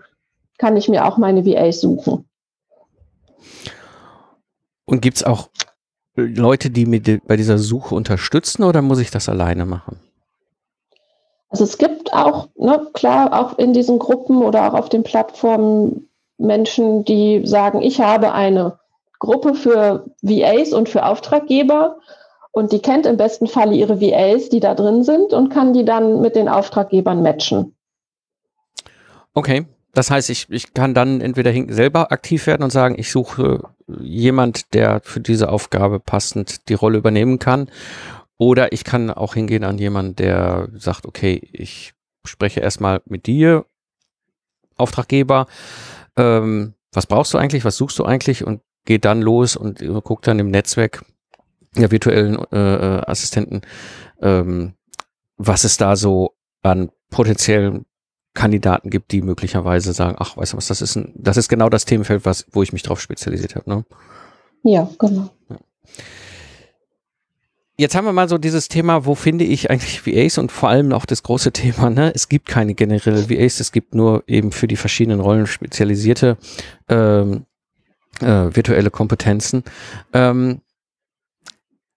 kann 0.58 0.76
ich 0.76 0.88
mir 0.88 1.04
auch 1.04 1.18
meine 1.18 1.44
VAs 1.44 1.80
suchen. 1.80 2.28
Und 4.84 5.02
gibt 5.02 5.16
es 5.16 5.24
auch 5.24 5.48
Leute, 6.14 6.70
die 6.70 6.86
mir 6.86 7.00
bei 7.26 7.36
dieser 7.36 7.58
Suche 7.58 7.94
unterstützen 7.94 8.62
oder 8.62 8.82
muss 8.82 9.00
ich 9.00 9.10
das 9.10 9.28
alleine 9.28 9.64
machen? 9.64 9.98
Also 11.50 11.64
es 11.64 11.78
gibt 11.78 12.12
auch, 12.12 12.48
ne, 12.56 12.88
klar, 12.92 13.32
auch 13.32 13.58
in 13.58 13.72
diesen 13.72 13.98
Gruppen 13.98 14.42
oder 14.42 14.68
auch 14.68 14.74
auf 14.78 14.88
den 14.88 15.02
Plattformen 15.02 16.08
Menschen, 16.36 17.04
die 17.04 17.46
sagen, 17.46 17.82
ich 17.82 18.00
habe 18.00 18.32
eine 18.32 18.78
Gruppe 19.18 19.54
für 19.54 20.06
VAs 20.22 20.72
und 20.72 20.88
für 20.88 21.04
Auftraggeber 21.04 21.98
und 22.52 22.72
die 22.72 22.80
kennt 22.80 23.06
im 23.06 23.16
besten 23.16 23.46
Falle 23.46 23.74
ihre 23.74 24.00
VAs, 24.00 24.48
die 24.48 24.60
da 24.60 24.74
drin 24.74 25.02
sind 25.02 25.32
und 25.32 25.48
kann 25.48 25.72
die 25.72 25.84
dann 25.84 26.20
mit 26.20 26.36
den 26.36 26.48
Auftraggebern 26.48 27.22
matchen. 27.22 27.74
Okay, 29.34 29.66
das 29.94 30.10
heißt, 30.10 30.30
ich, 30.30 30.46
ich 30.50 30.74
kann 30.74 30.94
dann 30.94 31.20
entweder 31.20 31.52
selber 31.72 32.12
aktiv 32.12 32.46
werden 32.46 32.62
und 32.62 32.70
sagen, 32.70 32.94
ich 32.98 33.10
suche 33.10 33.62
jemand, 34.00 34.74
der 34.74 35.00
für 35.02 35.20
diese 35.20 35.48
Aufgabe 35.50 35.98
passend 35.98 36.68
die 36.68 36.74
Rolle 36.74 36.98
übernehmen 36.98 37.38
kann 37.38 37.68
oder 38.38 38.72
ich 38.72 38.84
kann 38.84 39.10
auch 39.10 39.34
hingehen 39.34 39.64
an 39.64 39.78
jemanden, 39.78 40.16
der 40.16 40.68
sagt, 40.74 41.06
okay, 41.06 41.48
ich 41.52 41.92
spreche 42.24 42.60
erstmal 42.60 43.02
mit 43.04 43.26
dir, 43.26 43.66
Auftraggeber, 44.76 45.46
ähm, 46.16 46.74
was 46.92 47.06
brauchst 47.06 47.34
du 47.34 47.38
eigentlich, 47.38 47.64
was 47.64 47.76
suchst 47.76 47.98
du 47.98 48.04
eigentlich 48.04 48.44
und 48.44 48.60
geht 48.84 49.04
dann 49.04 49.20
los 49.20 49.56
und 49.56 49.80
guckt 50.04 50.26
dann 50.26 50.38
im 50.38 50.50
Netzwerk 50.50 51.04
der 51.76 51.90
virtuellen 51.90 52.36
äh, 52.52 53.02
Assistenten, 53.06 53.62
ähm, 54.22 54.74
was 55.36 55.64
es 55.64 55.76
da 55.76 55.96
so 55.96 56.34
an 56.62 56.90
potenziellen 57.10 57.84
Kandidaten 58.34 58.90
gibt, 58.90 59.12
die 59.12 59.20
möglicherweise 59.20 59.92
sagen, 59.92 60.16
ach, 60.18 60.36
weißt 60.36 60.52
du 60.52 60.56
was, 60.56 60.68
das 60.68 60.80
ist 60.80 60.96
ein, 60.96 61.12
das 61.16 61.36
ist 61.36 61.48
genau 61.48 61.68
das 61.68 61.84
Themenfeld, 61.84 62.24
was, 62.24 62.46
wo 62.52 62.62
ich 62.62 62.72
mich 62.72 62.82
drauf 62.82 63.00
spezialisiert 63.00 63.56
habe. 63.56 63.68
Ne? 63.68 63.84
Ja, 64.62 64.88
genau. 64.98 65.30
Ja. 65.48 65.56
Jetzt 67.80 67.94
haben 67.94 68.06
wir 68.06 68.12
mal 68.12 68.28
so 68.28 68.38
dieses 68.38 68.66
Thema, 68.66 69.06
wo 69.06 69.14
finde 69.14 69.44
ich 69.44 69.70
eigentlich 69.70 70.04
VAs 70.04 70.36
und 70.38 70.50
vor 70.50 70.68
allem 70.68 70.92
auch 70.92 71.06
das 71.06 71.22
große 71.22 71.52
Thema, 71.52 71.90
ne? 71.90 72.12
Es 72.12 72.28
gibt 72.28 72.48
keine 72.48 72.74
generelle 72.74 73.30
VAs, 73.30 73.60
es 73.60 73.70
gibt 73.70 73.94
nur 73.94 74.24
eben 74.26 74.50
für 74.50 74.66
die 74.66 74.74
verschiedenen 74.74 75.20
Rollen 75.20 75.46
spezialisierte 75.46 76.38
ähm, 76.88 77.46
äh, 78.20 78.26
virtuelle 78.52 78.90
Kompetenzen. 78.90 79.62
Ähm, 80.12 80.60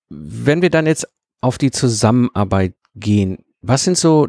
wenn 0.10 0.62
wir 0.62 0.70
dann 0.70 0.86
jetzt 0.86 1.08
auf 1.42 1.58
die 1.58 1.72
Zusammenarbeit 1.72 2.76
gehen, 2.94 3.40
was 3.64 3.84
sind 3.84 3.98
so 3.98 4.28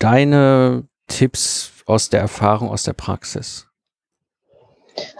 deine 0.00 0.88
Tipps 1.06 1.70
aus 1.86 2.10
der 2.10 2.18
Erfahrung, 2.18 2.68
aus 2.70 2.82
der 2.82 2.94
Praxis? 2.94 3.68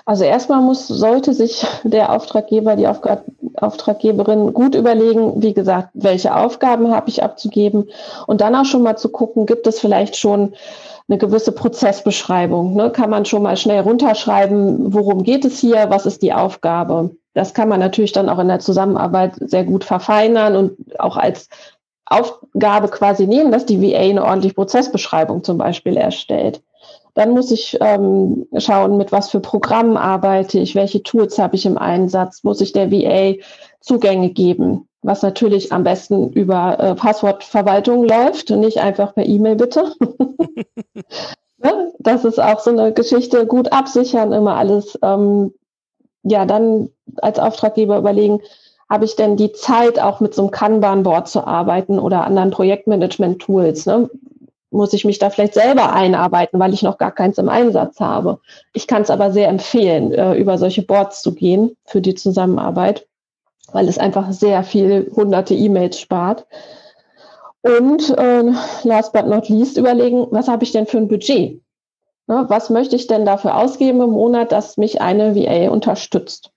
Also 0.05 0.25
erstmal 0.25 0.61
muss, 0.61 0.87
sollte 0.87 1.35
sich 1.35 1.67
der 1.83 2.13
Auftraggeber, 2.13 2.77
die 2.77 2.89
Aufga 2.89 3.23
Auftraggeberin 3.57 4.53
gut 4.53 4.75
überlegen, 4.75 5.41
wie 5.43 5.55
gesagt, 5.55 5.91
welche 5.95 6.35
Aufgaben 6.35 6.93
habe 6.93 7.09
ich 7.09 7.23
abzugeben 7.23 7.89
und 8.27 8.41
dann 8.41 8.55
auch 8.55 8.65
schon 8.65 8.83
mal 8.83 8.97
zu 8.97 9.11
gucken, 9.11 9.47
gibt 9.47 9.67
es 9.67 9.81
vielleicht 9.81 10.17
schon 10.17 10.55
eine 11.09 11.19
gewisse 11.19 11.53
Prozessbeschreibung. 11.53 12.75
Ne? 12.75 12.91
Kann 12.91 13.11
man 13.11 13.25
schon 13.25 13.43
mal 13.43 13.57
schnell 13.57 13.81
runterschreiben, 13.81 14.93
worum 14.95 15.23
geht 15.23 15.45
es 15.45 15.59
hier, 15.59 15.87
was 15.91 16.07
ist 16.07 16.23
die 16.23 16.33
Aufgabe. 16.33 17.11
Das 17.35 17.53
kann 17.53 17.69
man 17.69 17.81
natürlich 17.81 18.13
dann 18.13 18.29
auch 18.29 18.39
in 18.39 18.49
der 18.49 18.61
Zusammenarbeit 18.61 19.35
sehr 19.41 19.65
gut 19.65 19.85
verfeinern 19.85 20.57
und 20.57 20.99
auch 20.99 21.17
als 21.17 21.49
Aufgabe 22.07 22.89
quasi 22.89 23.27
nehmen, 23.27 23.51
dass 23.51 23.67
die 23.67 23.81
VA 23.81 23.99
eine 23.99 24.25
ordentliche 24.25 24.55
Prozessbeschreibung 24.55 25.43
zum 25.43 25.59
Beispiel 25.59 25.97
erstellt. 25.97 26.63
Dann 27.15 27.31
muss 27.31 27.51
ich 27.53 27.79
ähm, 27.81 28.47
schauen, 28.59 28.97
mit 28.97 29.13
was 29.13 29.31
für 29.31 29.41
Programmen 29.41 29.97
arbeite 29.97 30.59
ich, 30.59 30.75
welche 30.75 31.03
Tools 31.03 31.39
habe 31.39 31.57
ich 31.57 31.65
im 31.65 31.79
Einsatz, 31.79 32.43
muss 32.43 32.61
ich 32.61 32.73
der 32.73 32.91
VA 32.91 33.35
Zugänge 33.81 34.31
geben, 34.31 34.89
was 35.03 35.23
natürlich 35.23 35.73
am 35.73 35.85
besten 35.85 36.31
über 36.31 36.79
äh, 36.81 36.95
Passwortverwaltung 36.95 38.05
läuft 38.05 38.51
und 38.51 38.61
nicht 38.61 38.79
einfach 38.79 39.15
per 39.15 39.27
E-Mail 39.27 39.57
bitte. 39.57 39.93
Ne? 41.65 41.95
das 41.99 42.27
ist 42.27 42.39
auch 42.39 42.61
so 42.61 42.71
eine 42.71 42.93
Geschichte, 42.93 43.47
gut 43.47 43.73
absichern, 43.73 44.33
immer 44.33 44.57
alles. 44.57 44.99
Ähm, 45.03 45.55
ja, 46.23 46.45
dann 46.45 46.91
als 47.23 47.39
Auftraggeber 47.39 47.97
überlegen, 47.97 48.41
habe 48.91 49.07
ich 49.07 49.17
denn 49.17 49.37
die 49.37 49.53
Zeit, 49.53 49.99
auch 49.99 50.21
mit 50.21 50.35
so 50.35 50.43
einem 50.43 50.51
Kanban-Board 50.51 51.27
zu 51.27 51.47
arbeiten 51.47 51.99
oder 51.99 52.25
anderen 52.25 52.51
Projektmanagement-Tools? 52.51 53.87
Ne? 53.87 54.11
Muss 54.75 54.93
ich 54.93 55.05
mich 55.05 55.19
da 55.19 55.31
vielleicht 55.31 55.55
selber 55.55 55.93
einarbeiten, 55.93 56.59
weil 56.59 56.75
ich 56.75 56.83
noch 56.83 56.99
gar 56.99 57.13
keins 57.13 57.39
im 57.39 57.49
Einsatz 57.49 58.01
habe. 58.01 58.41
Ich 58.73 58.87
kann 58.87 59.03
es 59.03 59.11
aber 59.11 59.31
sehr 59.33 59.49
empfehlen, 59.49 60.13
äh, 60.13 60.35
über 60.35 60.59
solche 60.59 60.83
Boards 60.83 61.23
zu 61.23 61.35
gehen 61.35 61.77
für 61.85 62.01
die 62.01 62.15
Zusammenarbeit, 62.15 63.07
weil 63.73 63.89
es 63.89 63.99
einfach 63.99 64.31
sehr 64.33 64.65
viel 64.65 65.11
hunderte 65.15 65.55
E-Mails 65.55 65.99
spart. 65.99 66.47
Und 67.63 68.11
äh, 68.19 68.53
last 68.83 69.13
but 69.13 69.27
not 69.27 69.49
least 69.49 69.79
überlegen, 69.79 70.27
was 70.31 70.49
habe 70.49 70.65
ich 70.65 70.73
denn 70.73 70.87
für 70.87 70.99
ein 70.99 71.09
Budget? 71.09 71.63
Ne, 72.27 72.45
was 72.49 72.71
möchte 72.71 72.97
ich 72.97 73.07
denn 73.07 73.25
dafür 73.25 73.57
ausgeben 73.57 74.01
im 74.01 74.11
Monat, 74.11 74.53
dass 74.53 74.77
mich 74.77 75.01
eine 75.01 75.35
VA 75.37 75.71
unterstützt? 75.71 76.51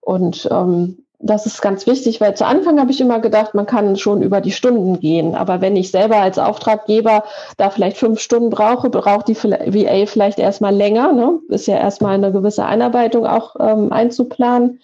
Und 0.00 0.48
ähm, 0.50 1.01
das 1.22 1.46
ist 1.46 1.62
ganz 1.62 1.86
wichtig, 1.86 2.20
weil 2.20 2.36
zu 2.36 2.44
Anfang 2.44 2.80
habe 2.80 2.90
ich 2.90 3.00
immer 3.00 3.20
gedacht, 3.20 3.54
man 3.54 3.64
kann 3.64 3.96
schon 3.96 4.22
über 4.22 4.40
die 4.40 4.50
Stunden 4.50 4.98
gehen. 4.98 5.36
Aber 5.36 5.60
wenn 5.60 5.76
ich 5.76 5.92
selber 5.92 6.16
als 6.16 6.38
Auftraggeber 6.38 7.22
da 7.56 7.70
vielleicht 7.70 7.96
fünf 7.96 8.18
Stunden 8.18 8.50
brauche, 8.50 8.90
braucht 8.90 9.28
die 9.28 9.36
VA 9.36 10.06
vielleicht 10.06 10.40
erstmal 10.40 10.74
länger. 10.74 11.12
Ne? 11.12 11.38
Ist 11.48 11.68
ja 11.68 11.78
erstmal 11.78 12.14
eine 12.14 12.32
gewisse 12.32 12.64
Einarbeitung 12.64 13.24
auch 13.24 13.54
ähm, 13.60 13.92
einzuplanen. 13.92 14.80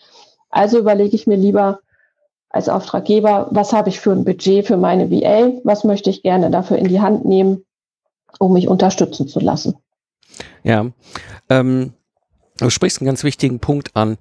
Also 0.49 0.78
überlege 0.78 1.16
ich 1.16 1.26
mir 1.26 1.37
lieber 1.37 1.80
als 2.50 2.68
Auftraggeber, 2.68 3.49
was 3.50 3.73
habe 3.73 3.88
ich 3.88 4.00
für 4.00 4.12
ein 4.12 4.25
Budget 4.25 4.66
für 4.66 4.76
meine 4.76 5.11
VA? 5.11 5.52
Was 5.64 5.83
möchte 5.83 6.09
ich 6.09 6.23
gerne 6.23 6.50
dafür 6.50 6.78
in 6.78 6.88
die 6.88 7.00
Hand 7.00 7.25
nehmen, 7.25 7.64
um 8.38 8.52
mich 8.52 8.68
unterstützen 8.68 9.26
zu 9.26 9.40
lassen? 9.40 9.75
Ja, 10.62 10.87
ähm, 11.50 11.95
du 12.59 12.71
sprichst 12.71 13.00
einen 13.00 13.07
ganz 13.07 13.25
wichtigen 13.25 13.59
Punkt 13.59 13.97
an. 13.97 14.18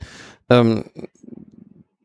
Ähm, 0.50 0.86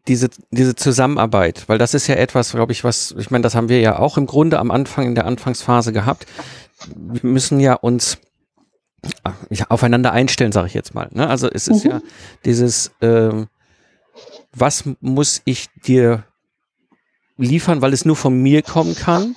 diese, 0.08 0.30
diese 0.50 0.74
Zusammenarbeit, 0.74 1.68
weil 1.68 1.78
das 1.78 1.94
ist 1.94 2.06
ja 2.08 2.16
etwas, 2.16 2.52
glaube 2.52 2.72
ich, 2.72 2.82
was, 2.82 3.14
ich 3.18 3.30
meine, 3.30 3.42
das 3.42 3.54
haben 3.54 3.68
wir 3.68 3.80
ja 3.80 3.98
auch 3.98 4.16
im 4.18 4.26
Grunde 4.26 4.58
am 4.58 4.70
Anfang, 4.70 5.06
in 5.06 5.14
der 5.14 5.26
Anfangsphase 5.26 5.92
gehabt. 5.92 6.26
Wir 6.94 7.30
müssen 7.30 7.60
ja 7.60 7.74
uns 7.74 8.18
ja, 9.50 9.66
aufeinander 9.68 10.12
einstellen, 10.12 10.52
sage 10.52 10.66
ich 10.66 10.74
jetzt 10.74 10.94
mal. 10.94 11.08
Ne? 11.12 11.28
Also 11.28 11.48
es 11.48 11.68
ist 11.68 11.84
mhm. 11.84 11.90
ja 11.90 12.00
dieses, 12.44 12.92
ähm, 13.00 13.46
was 14.54 14.84
muss 15.00 15.42
ich 15.44 15.68
dir 15.84 16.24
liefern, 17.36 17.80
weil 17.80 17.92
es 17.92 18.04
nur 18.04 18.16
von 18.16 18.40
mir 18.40 18.62
kommen 18.62 18.94
kann? 18.94 19.36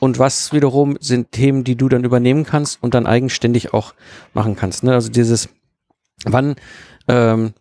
Und 0.00 0.18
was 0.18 0.52
wiederum 0.52 0.98
sind 0.98 1.30
Themen, 1.30 1.62
die 1.62 1.76
du 1.76 1.88
dann 1.88 2.02
übernehmen 2.02 2.44
kannst 2.44 2.82
und 2.82 2.94
dann 2.94 3.06
eigenständig 3.06 3.72
auch 3.72 3.94
machen 4.34 4.56
kannst. 4.56 4.82
Ne? 4.82 4.92
Also 4.94 5.10
dieses, 5.10 5.48
wann 6.24 6.56
ähm, 7.06 7.54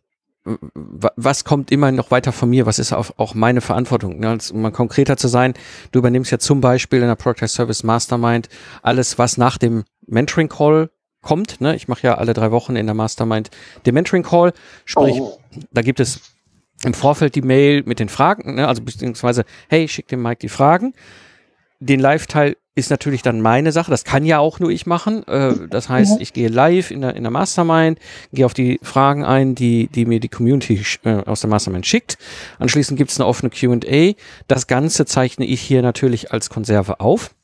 was 0.44 1.44
kommt 1.44 1.72
immer 1.72 1.92
noch 1.92 2.10
weiter 2.10 2.32
von 2.32 2.50
mir? 2.50 2.66
Was 2.66 2.80
ist 2.80 2.94
auch, 2.94 3.34
meine 3.36 3.62
Verantwortung? 3.62 4.20
Ne? 4.20 4.38
Um 4.52 4.62
mal 4.62 4.72
konkreter 4.72 5.16
zu 5.18 5.28
sein, 5.28 5.54
du 5.92 6.00
übernimmst 6.00 6.32
ja 6.32 6.40
zum 6.40 6.62
Beispiel 6.62 7.02
in 7.02 7.08
der 7.08 7.16
Product 7.16 7.48
Service 7.48 7.84
Mastermind 7.84 8.50
alles, 8.82 9.20
was 9.20 9.38
nach 9.38 9.58
dem 9.58 9.84
Mentoring 10.08 10.50
Call 10.50 10.90
kommt. 11.22 11.62
Ne? 11.62 11.76
Ich 11.76 11.88
mache 11.88 12.08
ja 12.08 12.16
alle 12.16 12.34
drei 12.34 12.52
Wochen 12.52 12.76
in 12.76 12.88
der 12.88 12.96
Mastermind 12.96 13.52
den 13.86 13.94
Mentoring 13.94 14.24
Call. 14.24 14.54
Sprich, 14.86 15.20
oh. 15.20 15.40
da 15.72 15.84
gibt 15.84 16.00
es 16.00 16.22
im 16.84 16.96
Vorfeld 16.96 17.36
die 17.36 17.44
Mail 17.44 17.84
mit 17.86 18.00
den 18.00 18.10
Fragen, 18.10 18.56
ne? 18.56 18.68
also 18.68 18.82
beziehungsweise, 18.82 19.46
hey, 19.70 19.88
schick 19.88 20.08
dem 20.08 20.24
Mike 20.24 20.40
die 20.40 20.50
Fragen. 20.50 20.94
Den 21.80 22.00
Live-Teil 22.00 22.58
ist 22.74 22.90
natürlich 22.90 23.22
dann 23.22 23.42
meine 23.42 23.72
Sache. 23.72 23.92
Das 23.92 24.06
kann 24.06 24.26
ja 24.26 24.40
auch 24.40 24.60
nur 24.60 24.70
ich 24.70 24.86
machen. 24.86 25.28
Äh, 25.28 25.68
das 25.70 25.90
heißt, 25.90 26.22
ich 26.22 26.32
gehe 26.32 26.48
live 26.48 26.92
in 26.92 27.02
der, 27.02 27.16
in 27.16 27.24
der 27.24 27.32
Mastermind, 27.32 28.00
gehe 28.32 28.46
auf 28.46 28.54
die 28.54 28.80
Fragen 28.82 29.26
ein, 29.26 29.56
die, 29.56 29.88
die 29.88 30.06
mir 30.06 30.20
die 30.20 30.30
Community 30.30 30.82
äh, 31.04 31.24
aus 31.26 31.42
der 31.42 31.50
Mastermind 31.50 31.86
schickt. 31.86 32.18
Anschließend 32.60 32.98
gibt 32.98 33.12
es 33.12 33.20
eine 33.20 33.28
offene 33.28 33.50
QA. 33.50 34.14
Das 34.48 34.68
Ganze 34.68 35.06
zeichne 35.06 35.46
ich 35.46 35.62
hier 35.62 35.82
natürlich 35.82 36.32
als 36.32 36.50
Konserve 36.50 37.02
auf, 37.02 37.36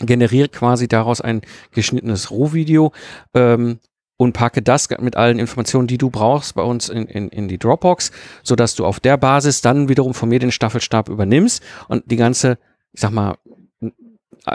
generiere 0.00 0.48
quasi 0.48 0.86
daraus 0.86 1.20
ein 1.20 1.42
geschnittenes 1.72 2.30
Rohvideo. 2.30 2.92
Ähm, 3.34 3.80
und 4.16 4.34
packe 4.34 4.60
das 4.60 4.90
mit 5.00 5.16
allen 5.16 5.38
Informationen, 5.38 5.86
die 5.86 5.96
du 5.96 6.10
brauchst, 6.10 6.54
bei 6.54 6.62
uns 6.62 6.90
in, 6.90 7.06
in, 7.06 7.30
in 7.30 7.48
die 7.48 7.56
Dropbox, 7.56 8.10
so 8.42 8.54
dass 8.54 8.74
du 8.74 8.84
auf 8.84 9.00
der 9.00 9.16
Basis 9.16 9.62
dann 9.62 9.88
wiederum 9.88 10.12
von 10.12 10.28
mir 10.28 10.38
den 10.38 10.52
Staffelstab 10.52 11.08
übernimmst 11.08 11.62
und 11.88 12.02
die 12.10 12.16
ganze, 12.16 12.58
ich 12.92 13.00
sag 13.00 13.12
mal, 13.12 13.38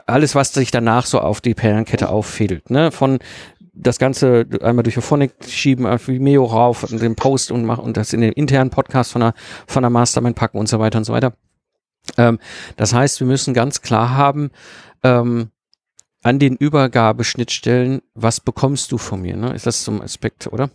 alles, 0.06 0.36
was 0.36 0.54
sich 0.54 0.72
danach 0.72 1.06
so 1.06 1.20
auf 1.20 1.42
die 1.42 1.54
Perlenkette 1.54 2.10
auffädelt, 2.10 2.70
ne? 2.70 2.92
Von 2.92 3.20
das 3.74 4.00
Ganze 4.00 4.46
einmal 4.62 4.84
durch 4.84 4.96
Phonic 4.96 5.34
schieben, 5.46 5.86
auf 5.86 6.08
Vimeo 6.08 6.46
rauf 6.46 6.84
und 6.84 7.02
den 7.02 7.16
Post 7.16 7.52
und 7.52 7.66
machen 7.66 7.84
und 7.84 7.98
das 7.98 8.14
in 8.14 8.22
den 8.22 8.32
internen 8.32 8.70
Podcast 8.70 9.12
von 9.12 9.22
der, 9.22 9.34
von 9.68 9.84
der 9.84 9.90
Mastermind 9.90 10.36
packen 10.36 10.58
und 10.58 10.70
so 10.70 10.80
weiter 10.80 10.98
und 10.98 11.04
so 11.04 11.14
weiter. 11.14 11.34
Ähm, 12.18 12.40
das 12.78 12.94
heißt, 12.94 13.20
wir 13.20 13.28
müssen 13.28 13.54
ganz 13.54 13.82
klar 13.82 14.16
haben, 14.16 14.52
ähm, 15.04 15.50
an 16.24 16.40
den 16.40 16.56
Übergabeschnittstellen, 16.56 18.02
was 18.16 18.40
bekommst 18.40 18.92
du 18.92 18.98
von 18.98 19.22
mir? 19.22 19.36
Ne? 19.36 19.54
Ist 19.54 19.68
das 19.68 19.84
zum 19.84 20.02
Aspekt, 20.02 20.48
oder? 20.48 20.70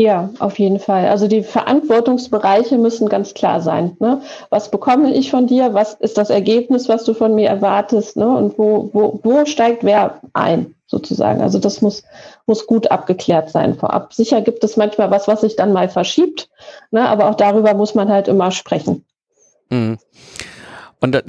Ja, 0.00 0.30
auf 0.38 0.58
jeden 0.58 0.78
Fall. 0.78 1.08
Also 1.08 1.28
die 1.28 1.42
Verantwortungsbereiche 1.42 2.78
müssen 2.78 3.10
ganz 3.10 3.34
klar 3.34 3.60
sein. 3.60 3.98
Ne? 4.00 4.22
Was 4.48 4.70
bekomme 4.70 5.12
ich 5.12 5.30
von 5.30 5.46
dir? 5.46 5.74
Was 5.74 5.92
ist 5.92 6.16
das 6.16 6.30
Ergebnis, 6.30 6.88
was 6.88 7.04
du 7.04 7.12
von 7.12 7.34
mir 7.34 7.50
erwartest? 7.50 8.16
Ne? 8.16 8.26
Und 8.26 8.58
wo, 8.58 8.88
wo, 8.94 9.20
wo 9.22 9.44
steigt 9.44 9.84
wer 9.84 10.22
ein, 10.32 10.74
sozusagen? 10.86 11.42
Also 11.42 11.58
das 11.58 11.82
muss, 11.82 12.02
muss 12.46 12.66
gut 12.66 12.90
abgeklärt 12.90 13.50
sein 13.50 13.74
vorab. 13.74 14.14
Sicher 14.14 14.40
gibt 14.40 14.64
es 14.64 14.78
manchmal 14.78 15.10
was, 15.10 15.28
was 15.28 15.42
sich 15.42 15.54
dann 15.54 15.74
mal 15.74 15.90
verschiebt, 15.90 16.48
ne? 16.90 17.06
aber 17.06 17.28
auch 17.28 17.34
darüber 17.34 17.74
muss 17.74 17.94
man 17.94 18.08
halt 18.08 18.26
immer 18.26 18.52
sprechen. 18.52 19.04
Mhm. 19.68 19.98
Und 21.00 21.12
da, 21.12 21.20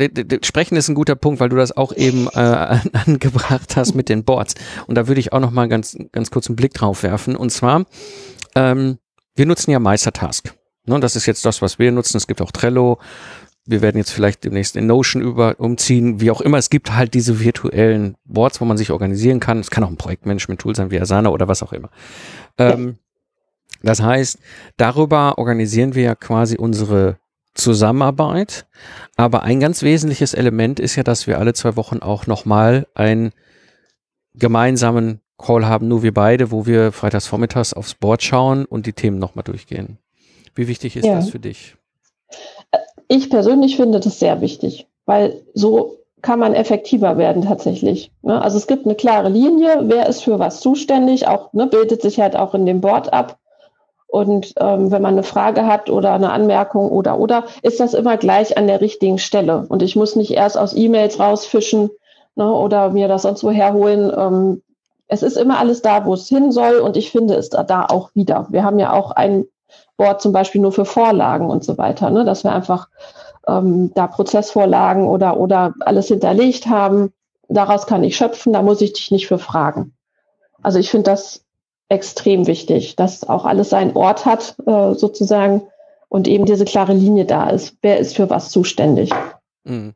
sprechen 0.43 0.77
ist 0.77 0.89
ein 0.89 0.95
guter 0.95 1.15
Punkt, 1.15 1.39
weil 1.41 1.49
du 1.49 1.55
das 1.55 1.75
auch 1.75 1.93
eben 1.93 2.27
äh, 2.27 2.79
angebracht 3.05 3.75
hast 3.75 3.95
mit 3.95 4.07
den 4.07 4.23
Boards. 4.23 4.55
Und 4.87 4.95
da 4.95 5.07
würde 5.09 5.19
ich 5.19 5.33
auch 5.33 5.39
noch 5.41 5.51
mal 5.51 5.67
ganz, 5.67 5.97
ganz 6.11 6.31
kurz 6.31 6.47
einen 6.47 6.57
Blick 6.57 6.73
drauf 6.73 7.03
werfen. 7.03 7.35
Und 7.35 7.51
zwar 7.51 7.85
ähm, 8.55 8.97
wir 9.35 9.45
nutzen 9.45 9.71
ja 9.71 9.79
Meistertask. 9.79 10.53
Ne, 10.85 10.99
das 10.99 11.15
ist 11.15 11.25
jetzt 11.25 11.45
das, 11.45 11.61
was 11.61 11.79
wir 11.79 11.91
nutzen. 11.91 12.17
Es 12.17 12.27
gibt 12.27 12.41
auch 12.41 12.51
Trello. 12.51 12.99
Wir 13.65 13.81
werden 13.81 13.97
jetzt 13.97 14.11
vielleicht 14.11 14.43
demnächst 14.43 14.75
in 14.75 14.87
Notion 14.87 15.21
über, 15.21 15.59
umziehen, 15.59 16.19
wie 16.19 16.31
auch 16.31 16.41
immer. 16.41 16.57
Es 16.57 16.71
gibt 16.71 16.95
halt 16.95 17.13
diese 17.13 17.39
virtuellen 17.39 18.15
Boards, 18.25 18.59
wo 18.59 18.65
man 18.65 18.77
sich 18.77 18.91
organisieren 18.91 19.39
kann. 19.39 19.59
Es 19.59 19.69
kann 19.69 19.83
auch 19.83 19.89
ein 19.89 19.97
Projektmanagement-Tool 19.97 20.75
sein 20.75 20.89
wie 20.89 20.99
Asana 20.99 21.29
oder 21.29 21.47
was 21.47 21.61
auch 21.61 21.71
immer. 21.71 21.89
Ähm, 22.57 22.97
das 23.83 24.01
heißt, 24.01 24.39
darüber 24.77 25.37
organisieren 25.37 25.93
wir 25.93 26.03
ja 26.03 26.15
quasi 26.15 26.57
unsere 26.57 27.17
Zusammenarbeit. 27.53 28.65
Aber 29.15 29.43
ein 29.43 29.59
ganz 29.59 29.83
wesentliches 29.83 30.33
Element 30.33 30.79
ist 30.79 30.95
ja, 30.95 31.03
dass 31.03 31.27
wir 31.27 31.37
alle 31.37 31.53
zwei 31.53 31.75
Wochen 31.75 31.99
auch 31.99 32.25
nochmal 32.25 32.87
einen 32.95 33.31
gemeinsamen 34.33 35.21
Call 35.41 35.65
haben 35.65 35.87
nur 35.87 36.03
wir 36.03 36.13
beide, 36.13 36.51
wo 36.51 36.65
wir 36.65 36.91
freitags 36.91 37.27
vormittags 37.27 37.73
aufs 37.73 37.95
Board 37.95 38.23
schauen 38.23 38.65
und 38.65 38.85
die 38.85 38.93
Themen 38.93 39.19
nochmal 39.19 39.43
durchgehen. 39.43 39.97
Wie 40.55 40.67
wichtig 40.67 40.95
ist 40.95 41.05
ja. 41.05 41.15
das 41.15 41.29
für 41.29 41.39
dich? 41.39 41.75
Ich 43.07 43.29
persönlich 43.29 43.75
finde 43.75 43.99
das 43.99 44.19
sehr 44.19 44.41
wichtig, 44.41 44.87
weil 45.05 45.41
so 45.53 45.97
kann 46.21 46.39
man 46.39 46.53
effektiver 46.53 47.17
werden 47.17 47.43
tatsächlich. 47.43 48.11
Ne? 48.21 48.41
Also 48.41 48.57
es 48.57 48.67
gibt 48.67 48.85
eine 48.85 48.95
klare 48.95 49.29
Linie, 49.29 49.81
wer 49.83 50.07
ist 50.07 50.23
für 50.23 50.39
was 50.39 50.59
zuständig, 50.59 51.27
auch 51.27 51.51
ne, 51.53 51.67
bildet 51.67 52.01
sich 52.01 52.19
halt 52.19 52.35
auch 52.35 52.53
in 52.53 52.65
dem 52.65 52.81
Board 52.81 53.11
ab. 53.11 53.37
Und 54.07 54.53
ähm, 54.59 54.91
wenn 54.91 55.01
man 55.01 55.13
eine 55.13 55.23
Frage 55.23 55.65
hat 55.65 55.89
oder 55.89 56.13
eine 56.13 56.31
Anmerkung 56.31 56.89
oder 56.89 57.17
oder, 57.17 57.45
ist 57.61 57.79
das 57.79 57.93
immer 57.93 58.17
gleich 58.17 58.57
an 58.57 58.67
der 58.67 58.81
richtigen 58.81 59.17
Stelle. 59.17 59.65
Und 59.69 59.81
ich 59.81 59.95
muss 59.95 60.15
nicht 60.15 60.31
erst 60.31 60.57
aus 60.57 60.75
E-Mails 60.75 61.19
rausfischen 61.19 61.89
ne, 62.35 62.51
oder 62.51 62.89
mir 62.89 63.07
das 63.07 63.21
sonst 63.21 63.43
wo 63.43 63.51
herholen. 63.51 64.11
Ähm, 64.15 64.61
es 65.11 65.23
ist 65.23 65.35
immer 65.35 65.59
alles 65.59 65.81
da, 65.81 66.05
wo 66.05 66.13
es 66.13 66.29
hin 66.29 66.53
soll 66.53 66.77
und 66.77 66.95
ich 66.95 67.11
finde 67.11 67.35
es 67.35 67.49
da 67.49 67.85
auch 67.85 68.15
wieder. 68.15 68.47
Wir 68.49 68.63
haben 68.63 68.79
ja 68.79 68.93
auch 68.93 69.11
ein 69.11 69.45
Board 69.97 70.21
zum 70.21 70.31
Beispiel 70.31 70.61
nur 70.61 70.71
für 70.71 70.85
Vorlagen 70.85 71.49
und 71.49 71.65
so 71.65 71.77
weiter, 71.77 72.09
ne? 72.09 72.23
dass 72.23 72.45
wir 72.45 72.53
einfach 72.53 72.87
ähm, 73.45 73.91
da 73.93 74.07
Prozessvorlagen 74.07 75.05
oder, 75.09 75.35
oder 75.37 75.73
alles 75.81 76.07
hinterlegt 76.07 76.67
haben. 76.67 77.11
Daraus 77.49 77.87
kann 77.87 78.05
ich 78.05 78.15
schöpfen, 78.15 78.53
da 78.53 78.61
muss 78.61 78.79
ich 78.79 78.93
dich 78.93 79.11
nicht 79.11 79.27
für 79.27 79.37
fragen. 79.37 79.93
Also 80.63 80.79
ich 80.79 80.89
finde 80.89 81.11
das 81.11 81.43
extrem 81.89 82.47
wichtig, 82.47 82.95
dass 82.95 83.27
auch 83.27 83.43
alles 83.43 83.69
seinen 83.69 83.97
Ort 83.97 84.25
hat, 84.25 84.55
äh, 84.65 84.93
sozusagen, 84.93 85.63
und 86.07 86.29
eben 86.29 86.45
diese 86.45 86.63
klare 86.63 86.93
Linie 86.93 87.25
da 87.25 87.49
ist. 87.49 87.75
Wer 87.81 87.99
ist 87.99 88.15
für 88.15 88.29
was 88.29 88.49
zuständig? 88.49 89.11
Mhm. 89.65 89.93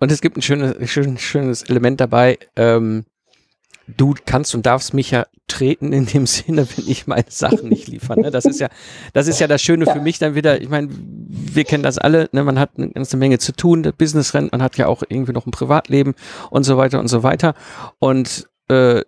Und 0.00 0.12
es 0.12 0.20
gibt 0.20 0.36
ein 0.36 0.42
schönes, 0.42 0.90
schönes, 0.90 1.22
schönes 1.22 1.62
Element 1.62 1.98
dabei. 2.00 2.38
Ähm, 2.56 3.06
du 3.86 4.14
kannst 4.24 4.54
und 4.54 4.66
darfst 4.66 4.94
mich 4.94 5.10
ja 5.10 5.26
treten 5.48 5.92
in 5.92 6.06
dem 6.06 6.26
Sinne, 6.26 6.66
wenn 6.76 6.88
ich 6.88 7.06
meine 7.06 7.24
Sachen 7.28 7.68
nicht 7.68 7.88
liefere. 7.88 8.20
Ne? 8.20 8.30
Das 8.30 8.44
ist 8.44 8.60
ja, 8.60 8.68
das 9.12 9.28
ist 9.28 9.40
ja 9.40 9.46
das 9.46 9.62
Schöne 9.62 9.86
für 9.86 10.00
mich 10.00 10.18
dann 10.18 10.34
wieder. 10.34 10.60
Ich 10.60 10.68
meine, 10.68 10.88
wir 10.90 11.64
kennen 11.64 11.82
das 11.82 11.98
alle. 11.98 12.28
Ne? 12.32 12.44
Man 12.44 12.58
hat 12.58 12.70
eine 12.76 12.90
ganze 12.90 13.16
Menge 13.16 13.38
zu 13.38 13.52
tun. 13.52 13.82
Der 13.82 13.92
Business 13.92 14.34
rennt, 14.34 14.52
man 14.52 14.62
hat 14.62 14.76
ja 14.76 14.86
auch 14.86 15.02
irgendwie 15.08 15.32
noch 15.32 15.46
ein 15.46 15.50
Privatleben 15.50 16.14
und 16.50 16.64
so 16.64 16.76
weiter 16.76 17.00
und 17.00 17.08
so 17.08 17.22
weiter. 17.22 17.54
Und 17.98 18.48
äh, 18.68 19.02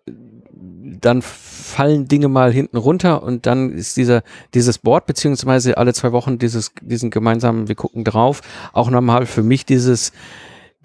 dann 1.01 1.23
fallen 1.23 2.07
Dinge 2.09 2.29
mal 2.29 2.53
hinten 2.53 2.77
runter 2.77 3.23
und 3.23 3.47
dann 3.47 3.73
ist 3.73 3.97
dieser 3.97 4.23
dieses 4.55 4.79
Board 4.79 5.07
beziehungsweise 5.07 5.77
alle 5.77 5.93
zwei 5.93 6.13
Wochen 6.13 6.39
dieses 6.39 6.73
diesen 6.81 7.11
gemeinsamen 7.11 7.69
wir 7.69 7.75
gucken 7.75 8.05
drauf 8.05 8.43
auch 8.73 8.91
nochmal 8.91 9.27
für 9.27 9.43
mich 9.43 9.67
dieses 9.67 10.13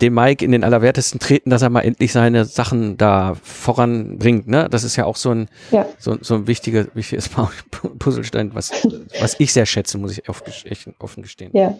den 0.01 0.13
Mike 0.13 0.43
in 0.43 0.51
den 0.51 0.63
Allerwertesten 0.63 1.19
treten, 1.19 1.49
dass 1.49 1.61
er 1.61 1.69
mal 1.69 1.81
endlich 1.81 2.11
seine 2.11 2.45
Sachen 2.45 2.97
da 2.97 3.35
voranbringt. 3.43 4.47
Ne? 4.47 4.67
Das 4.69 4.83
ist 4.83 4.95
ja 4.95 5.05
auch 5.05 5.15
so 5.15 5.31
ein, 5.31 5.49
ja. 5.71 5.85
so, 5.97 6.17
so 6.21 6.35
ein 6.35 6.47
wichtiger, 6.47 6.85
wichtiges 6.93 7.29
Puzzlestein, 7.99 8.51
was, 8.53 8.71
was 9.19 9.35
ich 9.39 9.53
sehr 9.53 9.65
schätze, 9.65 9.97
muss 9.97 10.11
ich 10.11 10.23
offen 10.29 11.23
gestehen. 11.23 11.51
Ja, 11.53 11.75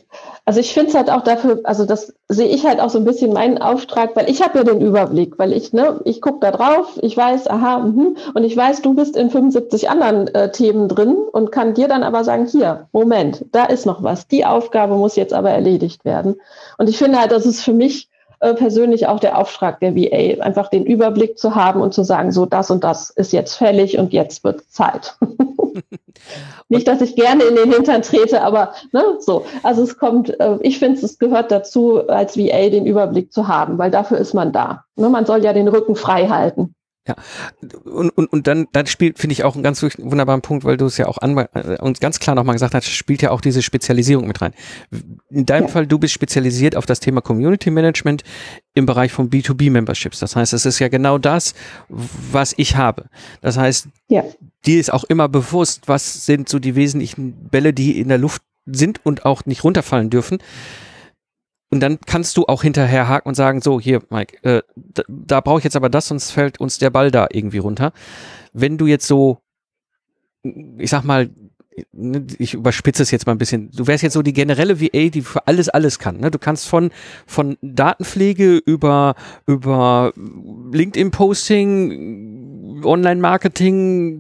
also 0.45 0.59
ich 0.59 0.73
finde 0.73 0.89
es 0.89 0.95
halt 0.95 1.09
auch 1.09 1.23
dafür, 1.23 1.61
also 1.63 1.85
das 1.85 2.13
sehe 2.27 2.47
ich 2.47 2.65
halt 2.65 2.79
auch 2.79 2.89
so 2.89 2.99
ein 2.99 3.05
bisschen 3.05 3.33
meinen 3.33 3.57
Auftrag, 3.57 4.15
weil 4.15 4.29
ich 4.29 4.41
habe 4.41 4.59
ja 4.59 4.63
den 4.63 4.81
Überblick, 4.81 5.39
weil 5.39 5.53
ich, 5.53 5.73
ne, 5.73 5.99
ich 6.03 6.21
gucke 6.21 6.39
da 6.41 6.51
drauf, 6.51 6.99
ich 7.01 7.15
weiß, 7.15 7.47
aha, 7.47 7.79
mh, 7.79 8.11
und 8.33 8.43
ich 8.43 8.55
weiß, 8.55 8.81
du 8.81 8.93
bist 8.93 9.15
in 9.15 9.29
75 9.29 9.89
anderen 9.89 10.27
äh, 10.35 10.51
Themen 10.51 10.87
drin 10.87 11.15
und 11.31 11.51
kann 11.51 11.73
dir 11.73 11.87
dann 11.87 12.03
aber 12.03 12.23
sagen, 12.23 12.45
hier, 12.45 12.87
Moment, 12.91 13.45
da 13.51 13.65
ist 13.65 13.85
noch 13.85 14.03
was, 14.03 14.27
die 14.27 14.45
Aufgabe 14.45 14.95
muss 14.95 15.15
jetzt 15.15 15.33
aber 15.33 15.51
erledigt 15.51 16.05
werden. 16.05 16.35
Und 16.77 16.89
ich 16.89 16.97
finde 16.97 17.19
halt, 17.19 17.31
das 17.31 17.45
ist 17.45 17.61
für 17.61 17.73
mich 17.73 18.08
äh, 18.39 18.53
persönlich 18.53 19.07
auch 19.07 19.19
der 19.19 19.37
Auftrag 19.37 19.79
der 19.79 19.95
VA, 19.95 20.41
einfach 20.41 20.69
den 20.69 20.85
Überblick 20.85 21.37
zu 21.37 21.55
haben 21.55 21.81
und 21.81 21.93
zu 21.93 22.03
sagen, 22.03 22.31
so 22.31 22.45
das 22.45 22.71
und 22.71 22.83
das 22.83 23.09
ist 23.09 23.33
jetzt 23.33 23.55
fällig 23.55 23.97
und 23.97 24.13
jetzt 24.13 24.43
wird 24.43 24.63
Zeit. 24.69 25.17
Nicht, 26.69 26.87
dass 26.87 27.01
ich 27.01 27.15
gerne 27.15 27.43
in 27.43 27.55
den 27.55 27.71
Hintern 27.71 28.03
trete, 28.03 28.43
aber 28.43 28.73
ne, 28.91 29.01
so. 29.19 29.45
Also 29.63 29.83
es 29.83 29.97
kommt, 29.97 30.39
äh, 30.39 30.57
ich 30.61 30.77
finde, 30.79 31.03
es 31.03 31.17
gehört 31.17 31.51
dazu, 31.51 32.07
als 32.07 32.37
VA 32.37 32.69
den 32.69 32.85
Überblick 32.85 33.33
zu 33.33 33.47
haben, 33.47 33.77
weil 33.77 33.89
dafür 33.89 34.19
ist 34.19 34.33
man 34.33 34.51
da. 34.51 34.83
Ne, 34.95 35.09
man 35.09 35.25
soll 35.25 35.43
ja 35.43 35.53
den 35.53 35.67
Rücken 35.67 35.95
frei 35.95 36.27
halten. 36.27 36.75
Ja, 37.09 37.15
und, 37.85 38.11
und, 38.11 38.31
und 38.31 38.45
dann, 38.45 38.67
dann 38.71 38.85
spielt, 38.85 39.17
finde 39.17 39.33
ich, 39.33 39.43
auch 39.43 39.55
einen 39.55 39.63
ganz 39.63 39.81
wunderbaren 39.81 40.43
Punkt, 40.43 40.63
weil 40.63 40.77
du 40.77 40.85
es 40.85 40.97
ja 40.97 41.07
auch 41.07 41.17
an, 41.17 41.35
äh, 41.37 41.77
uns 41.81 41.99
ganz 41.99 42.19
klar 42.19 42.35
nochmal 42.35 42.53
gesagt 42.53 42.75
hast, 42.75 42.85
spielt 42.85 43.23
ja 43.23 43.31
auch 43.31 43.41
diese 43.41 43.63
Spezialisierung 43.63 44.27
mit 44.27 44.39
rein. 44.43 44.53
In 45.31 45.47
deinem 45.47 45.63
ja. 45.63 45.69
Fall, 45.69 45.87
du 45.87 45.97
bist 45.97 46.13
spezialisiert 46.13 46.75
auf 46.75 46.85
das 46.85 46.99
Thema 46.99 47.21
Community 47.21 47.71
Management 47.71 48.23
im 48.75 48.85
Bereich 48.85 49.11
von 49.11 49.31
B2B-Memberships. 49.31 50.19
Das 50.19 50.35
heißt, 50.35 50.53
es 50.53 50.67
ist 50.67 50.77
ja 50.77 50.87
genau 50.87 51.17
das, 51.17 51.55
was 51.87 52.53
ich 52.57 52.75
habe. 52.75 53.05
Das 53.41 53.57
heißt, 53.57 53.87
ja. 54.09 54.23
dir 54.67 54.79
ist 54.79 54.93
auch 54.93 55.03
immer 55.05 55.27
bewusst, 55.27 55.87
was 55.87 56.27
sind 56.27 56.47
so 56.47 56.59
die 56.59 56.75
wesentlichen 56.75 57.49
Bälle, 57.49 57.73
die 57.73 57.99
in 57.99 58.09
der 58.09 58.19
Luft 58.19 58.43
sind 58.67 59.03
und 59.03 59.25
auch 59.25 59.47
nicht 59.47 59.63
runterfallen 59.63 60.11
dürfen. 60.11 60.37
Und 61.71 61.81
dann 61.81 61.99
kannst 62.05 62.35
du 62.35 62.45
auch 62.45 62.63
hinterher 62.63 63.07
haken 63.07 63.29
und 63.29 63.35
sagen, 63.35 63.61
so, 63.61 63.79
hier, 63.79 64.01
Mike, 64.09 64.37
äh, 64.43 64.63
da, 64.75 65.03
da 65.07 65.41
brauche 65.41 65.59
ich 65.59 65.63
jetzt 65.63 65.75
aber 65.75 65.89
das, 65.89 66.07
sonst 66.07 66.31
fällt 66.31 66.59
uns 66.59 66.79
der 66.79 66.89
Ball 66.89 67.11
da 67.11 67.27
irgendwie 67.31 67.59
runter. 67.59 67.93
Wenn 68.53 68.77
du 68.77 68.87
jetzt 68.87 69.05
so, 69.05 69.37
ich 70.43 70.89
sag 70.89 71.03
mal, 71.03 71.29
ich 72.37 72.53
überspitze 72.53 73.03
es 73.03 73.11
jetzt 73.11 73.25
mal 73.25 73.33
ein 73.33 73.37
bisschen. 73.37 73.71
Du 73.71 73.87
wärst 73.87 74.03
jetzt 74.03 74.13
so 74.13 74.21
die 74.21 74.33
generelle 74.33 74.81
VA, 74.81 75.09
die 75.09 75.21
für 75.21 75.47
alles 75.47 75.69
alles 75.69 75.99
kann. 75.99 76.17
Ne? 76.17 76.31
Du 76.31 76.39
kannst 76.39 76.67
von 76.67 76.91
von 77.25 77.57
Datenpflege 77.61 78.57
über 78.57 79.15
über 79.45 80.13
LinkedIn 80.73 81.11
Posting, 81.11 82.81
Online 82.83 83.21
Marketing, 83.21 84.19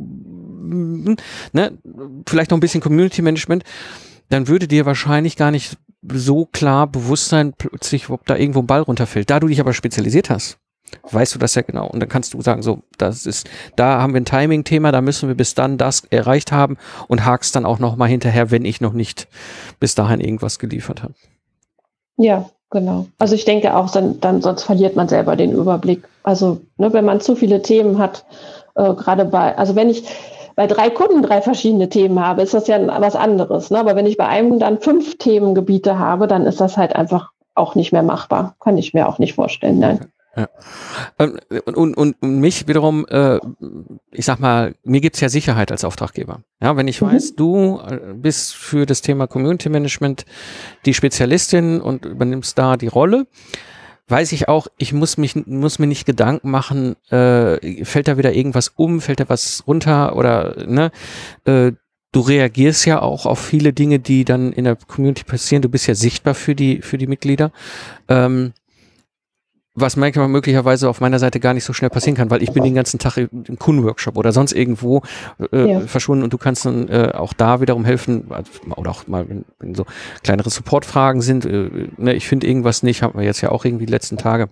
ne? 1.51 1.77
vielleicht 2.27 2.51
noch 2.51 2.57
ein 2.57 2.61
bisschen 2.61 2.81
Community 2.81 3.21
Management. 3.21 3.63
Dann 4.29 4.47
würde 4.47 4.67
dir 4.67 4.85
wahrscheinlich 4.85 5.35
gar 5.35 5.51
nicht 5.51 5.77
so 6.01 6.45
klar 6.45 6.87
Bewusstsein 6.87 7.53
plötzlich, 7.57 8.09
ob 8.09 8.25
da 8.25 8.35
irgendwo 8.35 8.59
ein 8.59 8.67
Ball 8.67 8.81
runterfällt. 8.81 9.29
Da 9.29 9.39
du 9.39 9.47
dich 9.47 9.59
aber 9.59 9.73
spezialisiert 9.73 10.29
hast, 10.29 10.57
weißt 11.11 11.35
du 11.35 11.39
das 11.39 11.55
ja 11.55 11.61
genau. 11.61 11.87
Und 11.87 11.99
dann 11.99 12.09
kannst 12.09 12.33
du 12.33 12.41
sagen, 12.41 12.61
so, 12.61 12.79
das 12.97 13.25
ist, 13.25 13.49
da 13.75 14.01
haben 14.01 14.13
wir 14.13 14.21
ein 14.21 14.25
Timing-Thema, 14.25 14.91
da 14.91 15.01
müssen 15.01 15.27
wir 15.27 15.35
bis 15.35 15.55
dann 15.55 15.77
das 15.77 16.03
erreicht 16.09 16.51
haben 16.51 16.77
und 17.07 17.25
hakst 17.25 17.55
dann 17.55 17.65
auch 17.65 17.79
nochmal 17.79 18.09
hinterher, 18.09 18.51
wenn 18.51 18.65
ich 18.65 18.81
noch 18.81 18.93
nicht 18.93 19.27
bis 19.79 19.95
dahin 19.95 20.19
irgendwas 20.19 20.59
geliefert 20.59 21.03
habe. 21.03 21.13
Ja, 22.17 22.49
genau. 22.69 23.07
Also 23.17 23.35
ich 23.35 23.45
denke 23.45 23.75
auch, 23.75 23.91
dann, 23.91 24.19
dann 24.19 24.41
sonst 24.41 24.63
verliert 24.63 24.95
man 24.95 25.07
selber 25.07 25.35
den 25.35 25.51
Überblick. 25.51 26.03
Also, 26.23 26.61
ne, 26.77 26.91
wenn 26.93 27.05
man 27.05 27.21
zu 27.21 27.35
viele 27.35 27.61
Themen 27.61 27.97
hat, 27.97 28.25
äh, 28.75 28.93
gerade 28.93 29.25
bei, 29.25 29.57
also 29.57 29.75
wenn 29.75 29.89
ich, 29.89 30.03
bei 30.59 30.67
drei 30.67 30.89
Kunden 30.89 31.21
drei 31.21 31.41
verschiedene 31.41 31.87
Themen 31.87 32.19
habe, 32.19 32.41
ist 32.41 32.53
das 32.53 32.67
ja 32.67 32.85
was 32.99 33.15
anderes. 33.15 33.71
Ne? 33.71 33.79
Aber 33.79 33.95
wenn 33.95 34.05
ich 34.05 34.17
bei 34.17 34.27
einem 34.27 34.59
dann 34.59 34.81
fünf 34.81 35.17
Themengebiete 35.17 35.97
habe, 35.97 36.27
dann 36.27 36.45
ist 36.45 36.59
das 36.59 36.75
halt 36.75 36.97
einfach 36.97 37.31
auch 37.55 37.75
nicht 37.75 37.93
mehr 37.93 38.03
machbar. 38.03 38.57
Kann 38.59 38.77
ich 38.77 38.93
mir 38.93 39.07
auch 39.07 39.19
nicht 39.19 39.35
vorstellen. 39.35 39.79
Nein. 39.79 40.07
Ja. 40.35 40.49
Ähm, 41.17 41.39
und, 41.63 41.95
und, 41.95 42.21
und 42.21 42.21
mich 42.41 42.67
wiederum, 42.67 43.05
äh, 43.07 43.39
ich 44.11 44.25
sag 44.25 44.41
mal, 44.41 44.75
mir 44.83 44.99
gibt's 44.99 45.21
ja 45.21 45.29
Sicherheit 45.29 45.71
als 45.71 45.85
Auftraggeber. 45.85 46.41
Ja, 46.61 46.75
wenn 46.75 46.89
ich 46.89 47.01
mhm. 47.01 47.13
weiß, 47.13 47.35
du 47.37 47.79
äh, 47.79 48.13
bist 48.13 48.53
für 48.53 48.85
das 48.85 49.01
Thema 49.01 49.27
Community 49.27 49.69
Management 49.69 50.25
die 50.85 50.93
Spezialistin 50.93 51.79
und 51.79 52.03
übernimmst 52.03 52.57
da 52.57 52.75
die 52.75 52.87
Rolle, 52.87 53.27
weiß 54.09 54.31
ich 54.31 54.47
auch, 54.47 54.67
ich 54.77 54.93
muss 54.93 55.17
mich, 55.17 55.35
muss 55.45 55.79
mir 55.79 55.87
nicht 55.87 56.05
Gedanken 56.05 56.49
machen, 56.51 56.95
äh, 57.11 57.85
fällt 57.85 58.07
da 58.07 58.17
wieder 58.17 58.33
irgendwas 58.33 58.69
um, 58.75 59.01
fällt 59.01 59.19
da 59.19 59.29
was 59.29 59.63
runter 59.67 60.15
oder, 60.15 60.65
ne, 60.67 60.91
äh, 61.45 61.71
du 62.11 62.21
reagierst 62.21 62.85
ja 62.85 63.01
auch 63.01 63.25
auf 63.25 63.39
viele 63.39 63.73
Dinge, 63.73 63.99
die 63.99 64.25
dann 64.25 64.51
in 64.51 64.63
der 64.63 64.75
Community 64.75 65.23
passieren. 65.23 65.61
Du 65.61 65.69
bist 65.69 65.87
ja 65.87 65.95
sichtbar 65.95 66.33
für 66.33 66.55
die, 66.55 66.81
für 66.81 66.97
die 66.97 67.07
Mitglieder. 67.07 67.51
Ähm, 68.07 68.53
was 69.81 69.95
manchmal 69.95 70.27
möglicherweise 70.27 70.89
auf 70.89 71.01
meiner 71.01 71.19
Seite 71.19 71.39
gar 71.39 71.53
nicht 71.53 71.63
so 71.63 71.73
schnell 71.73 71.89
passieren 71.89 72.15
kann, 72.15 72.29
weil 72.29 72.43
ich 72.43 72.51
bin 72.51 72.63
den 72.63 72.75
ganzen 72.75 72.99
Tag 72.99 73.17
im 73.17 73.59
Kundenworkshop 73.59 74.17
oder 74.17 74.31
sonst 74.31 74.53
irgendwo 74.53 75.01
äh, 75.51 75.71
ja. 75.71 75.79
verschwunden 75.81 76.23
und 76.23 76.33
du 76.33 76.37
kannst 76.37 76.65
dann 76.65 76.87
äh, 76.87 77.11
auch 77.13 77.33
da 77.33 77.61
wiederum 77.61 77.85
helfen 77.85 78.25
oder 78.75 78.91
auch 78.91 79.07
mal, 79.07 79.27
wenn, 79.29 79.45
wenn 79.59 79.75
so 79.75 79.85
kleinere 80.23 80.49
Supportfragen 80.49 81.21
sind, 81.21 81.45
äh, 81.45 81.69
ne, 81.97 82.13
ich 82.13 82.27
finde 82.27 82.47
irgendwas 82.47 82.83
nicht, 82.83 83.01
haben 83.01 83.17
wir 83.17 83.25
jetzt 83.25 83.41
ja 83.41 83.49
auch 83.49 83.65
irgendwie 83.65 83.85
die 83.85 83.91
letzten 83.91 84.17
Tage. 84.17 84.49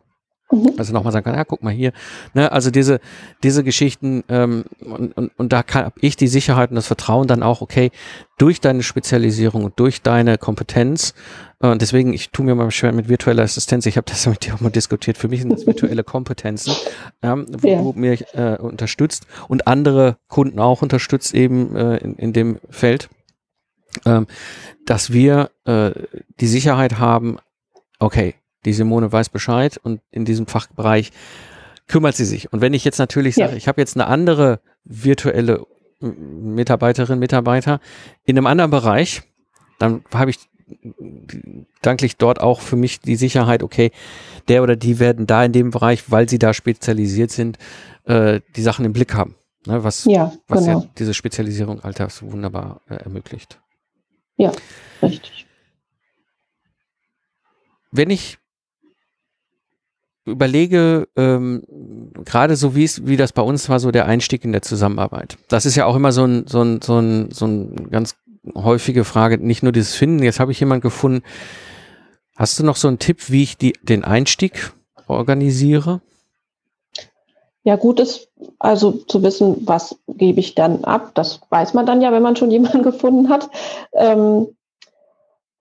Mhm. 0.51 0.73
Also 0.77 0.93
nochmal 0.93 1.11
sagen 1.11 1.25
kann, 1.25 1.35
ja, 1.35 1.43
guck 1.43 1.63
mal 1.63 1.73
hier. 1.73 1.91
Ne, 2.33 2.51
also 2.51 2.71
diese, 2.71 2.99
diese 3.43 3.63
Geschichten, 3.63 4.23
ähm, 4.29 4.65
und, 4.79 5.15
und, 5.17 5.31
und 5.37 5.53
da 5.53 5.63
kann 5.63 5.91
ich 5.99 6.15
die 6.15 6.27
Sicherheit 6.27 6.69
und 6.69 6.75
das 6.75 6.87
Vertrauen 6.87 7.27
dann 7.27 7.43
auch, 7.43 7.61
okay, 7.61 7.91
durch 8.37 8.61
deine 8.61 8.83
Spezialisierung 8.83 9.65
und 9.65 9.79
durch 9.79 10.01
deine 10.01 10.37
Kompetenz 10.37 11.13
und 11.59 11.81
deswegen, 11.81 12.13
ich 12.13 12.29
tue 12.29 12.45
mir 12.45 12.53
mal 12.53 12.69
schwer 12.69 12.93
mit 12.93 13.09
virtueller 13.09 13.41
Assistenz. 13.41 13.87
Ich 13.87 13.97
habe 13.97 14.05
das 14.07 14.27
mit 14.27 14.45
dir 14.45 14.53
auch 14.53 14.59
mal 14.59 14.69
diskutiert. 14.69 15.17
Für 15.17 15.27
mich 15.27 15.41
sind 15.41 15.51
das 15.51 15.65
virtuelle 15.65 16.03
Kompetenzen, 16.03 16.75
ähm, 17.23 17.47
wo, 17.49 17.67
ja. 17.67 17.83
wo 17.83 17.93
mir 17.93 18.19
äh, 18.33 18.57
unterstützt 18.61 19.25
und 19.47 19.65
andere 19.65 20.17
Kunden 20.27 20.59
auch 20.59 20.83
unterstützt 20.83 21.33
eben 21.33 21.75
äh, 21.75 21.97
in, 21.97 22.15
in 22.15 22.33
dem 22.33 22.59
Feld, 22.69 23.09
ähm, 24.05 24.27
dass 24.85 25.11
wir 25.11 25.49
äh, 25.65 25.91
die 26.39 26.47
Sicherheit 26.47 26.99
haben, 26.99 27.37
okay, 27.97 28.35
die 28.65 28.73
Simone 28.73 29.11
weiß 29.11 29.29
Bescheid 29.29 29.79
und 29.81 30.01
in 30.11 30.25
diesem 30.25 30.47
Fachbereich 30.47 31.11
kümmert 31.87 32.15
sie 32.15 32.25
sich. 32.25 32.51
Und 32.51 32.61
wenn 32.61 32.73
ich 32.73 32.83
jetzt 32.83 32.99
natürlich 32.99 33.35
sage, 33.35 33.51
ja. 33.51 33.57
ich 33.57 33.67
habe 33.67 33.81
jetzt 33.81 33.95
eine 33.95 34.07
andere 34.07 34.59
virtuelle 34.83 35.65
Mitarbeiterin, 35.99 37.19
Mitarbeiter 37.19 37.79
in 38.25 38.37
einem 38.37 38.47
anderen 38.47 38.71
Bereich, 38.71 39.23
dann 39.79 40.03
habe 40.13 40.31
ich 40.31 40.37
danklich 41.81 42.17
dort 42.17 42.41
auch 42.41 42.59
für 42.59 42.75
mich 42.75 42.99
die 42.99 43.15
Sicherheit, 43.15 43.63
okay, 43.63 43.91
der 44.47 44.63
oder 44.63 44.75
die 44.75 44.99
werden 44.99 45.25
da 45.25 45.43
in 45.43 45.53
dem 45.53 45.71
Bereich, 45.71 46.11
weil 46.11 46.27
sie 46.27 46.39
da 46.39 46.53
spezialisiert 46.53 47.31
sind, 47.31 47.57
äh, 48.03 48.41
die 48.55 48.61
Sachen 48.61 48.85
im 48.85 48.93
Blick 48.93 49.13
haben. 49.13 49.35
Ne, 49.65 49.83
was 49.83 50.05
ja, 50.05 50.33
was 50.47 50.65
genau. 50.65 50.79
ja 50.81 50.89
diese 50.97 51.13
Spezialisierung 51.13 51.81
Alltags 51.81 52.21
wunderbar 52.21 52.81
äh, 52.89 52.95
ermöglicht. 52.95 53.59
Ja, 54.37 54.51
richtig. 55.01 55.45
Wenn 57.91 58.09
ich 58.09 58.37
überlege, 60.27 61.07
ähm, 61.15 61.63
gerade 62.25 62.55
so 62.55 62.75
wie 62.75 62.83
es, 62.83 63.05
wie 63.07 63.17
das 63.17 63.33
bei 63.33 63.41
uns 63.41 63.69
war, 63.69 63.79
so 63.79 63.91
der 63.91 64.05
Einstieg 64.05 64.43
in 64.45 64.51
der 64.51 64.61
Zusammenarbeit. 64.61 65.37
Das 65.47 65.65
ist 65.65 65.75
ja 65.75 65.85
auch 65.85 65.95
immer 65.95 66.11
so 66.11 66.25
ein, 66.25 66.45
so 66.47 66.61
ein, 66.61 66.81
so 66.81 66.99
ein, 66.99 67.31
so 67.31 67.45
ein 67.45 67.89
ganz 67.89 68.15
häufige 68.55 69.03
Frage, 69.03 69.37
nicht 69.37 69.63
nur 69.63 69.71
dieses 69.71 69.95
Finden, 69.95 70.23
jetzt 70.23 70.39
habe 70.39 70.51
ich 70.51 70.59
jemanden 70.59 70.81
gefunden. 70.81 71.23
Hast 72.35 72.59
du 72.59 72.63
noch 72.63 72.75
so 72.75 72.87
einen 72.87 72.99
Tipp, 72.99 73.29
wie 73.31 73.43
ich 73.43 73.57
die, 73.57 73.73
den 73.81 74.03
Einstieg 74.03 74.73
organisiere? 75.07 76.01
Ja, 77.63 77.75
gut 77.75 77.99
ist 77.99 78.29
also 78.59 78.91
zu 78.91 79.23
wissen, 79.23 79.67
was 79.67 79.97
gebe 80.07 80.39
ich 80.39 80.55
dann 80.55 80.85
ab. 80.85 81.11
Das 81.15 81.41
weiß 81.49 81.73
man 81.73 81.85
dann 81.85 82.01
ja, 82.01 82.11
wenn 82.11 82.23
man 82.23 82.35
schon 82.35 82.51
jemanden 82.57 82.83
gefunden 82.83 83.29
hat. 83.29 83.49
Ähm, 83.93 84.47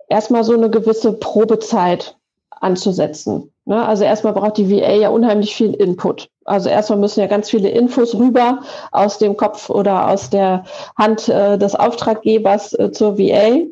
erstmal 0.09 0.45
so 0.45 0.55
eine 0.55 0.71
gewisse 0.71 1.13
Probezeit 1.13 2.17
anzusetzen. 2.51 3.51
Ne? 3.67 3.85
Also 3.85 4.05
erstmal 4.05 4.33
braucht 4.33 4.57
die 4.57 4.71
VA 4.71 4.93
ja 4.93 5.09
unheimlich 5.11 5.55
viel 5.55 5.75
Input. 5.75 6.31
Also 6.45 6.69
erstmal 6.69 7.01
müssen 7.01 7.21
ja 7.21 7.27
ganz 7.27 7.51
viele 7.51 7.69
Infos 7.69 8.15
rüber 8.15 8.61
aus 8.93 9.19
dem 9.19 9.37
Kopf 9.37 9.69
oder 9.69 10.09
aus 10.09 10.31
der 10.31 10.65
Hand 10.97 11.29
äh, 11.29 11.59
des 11.59 11.75
Auftraggebers 11.75 12.73
äh, 12.79 12.93
zur 12.93 13.19
VA, 13.19 13.67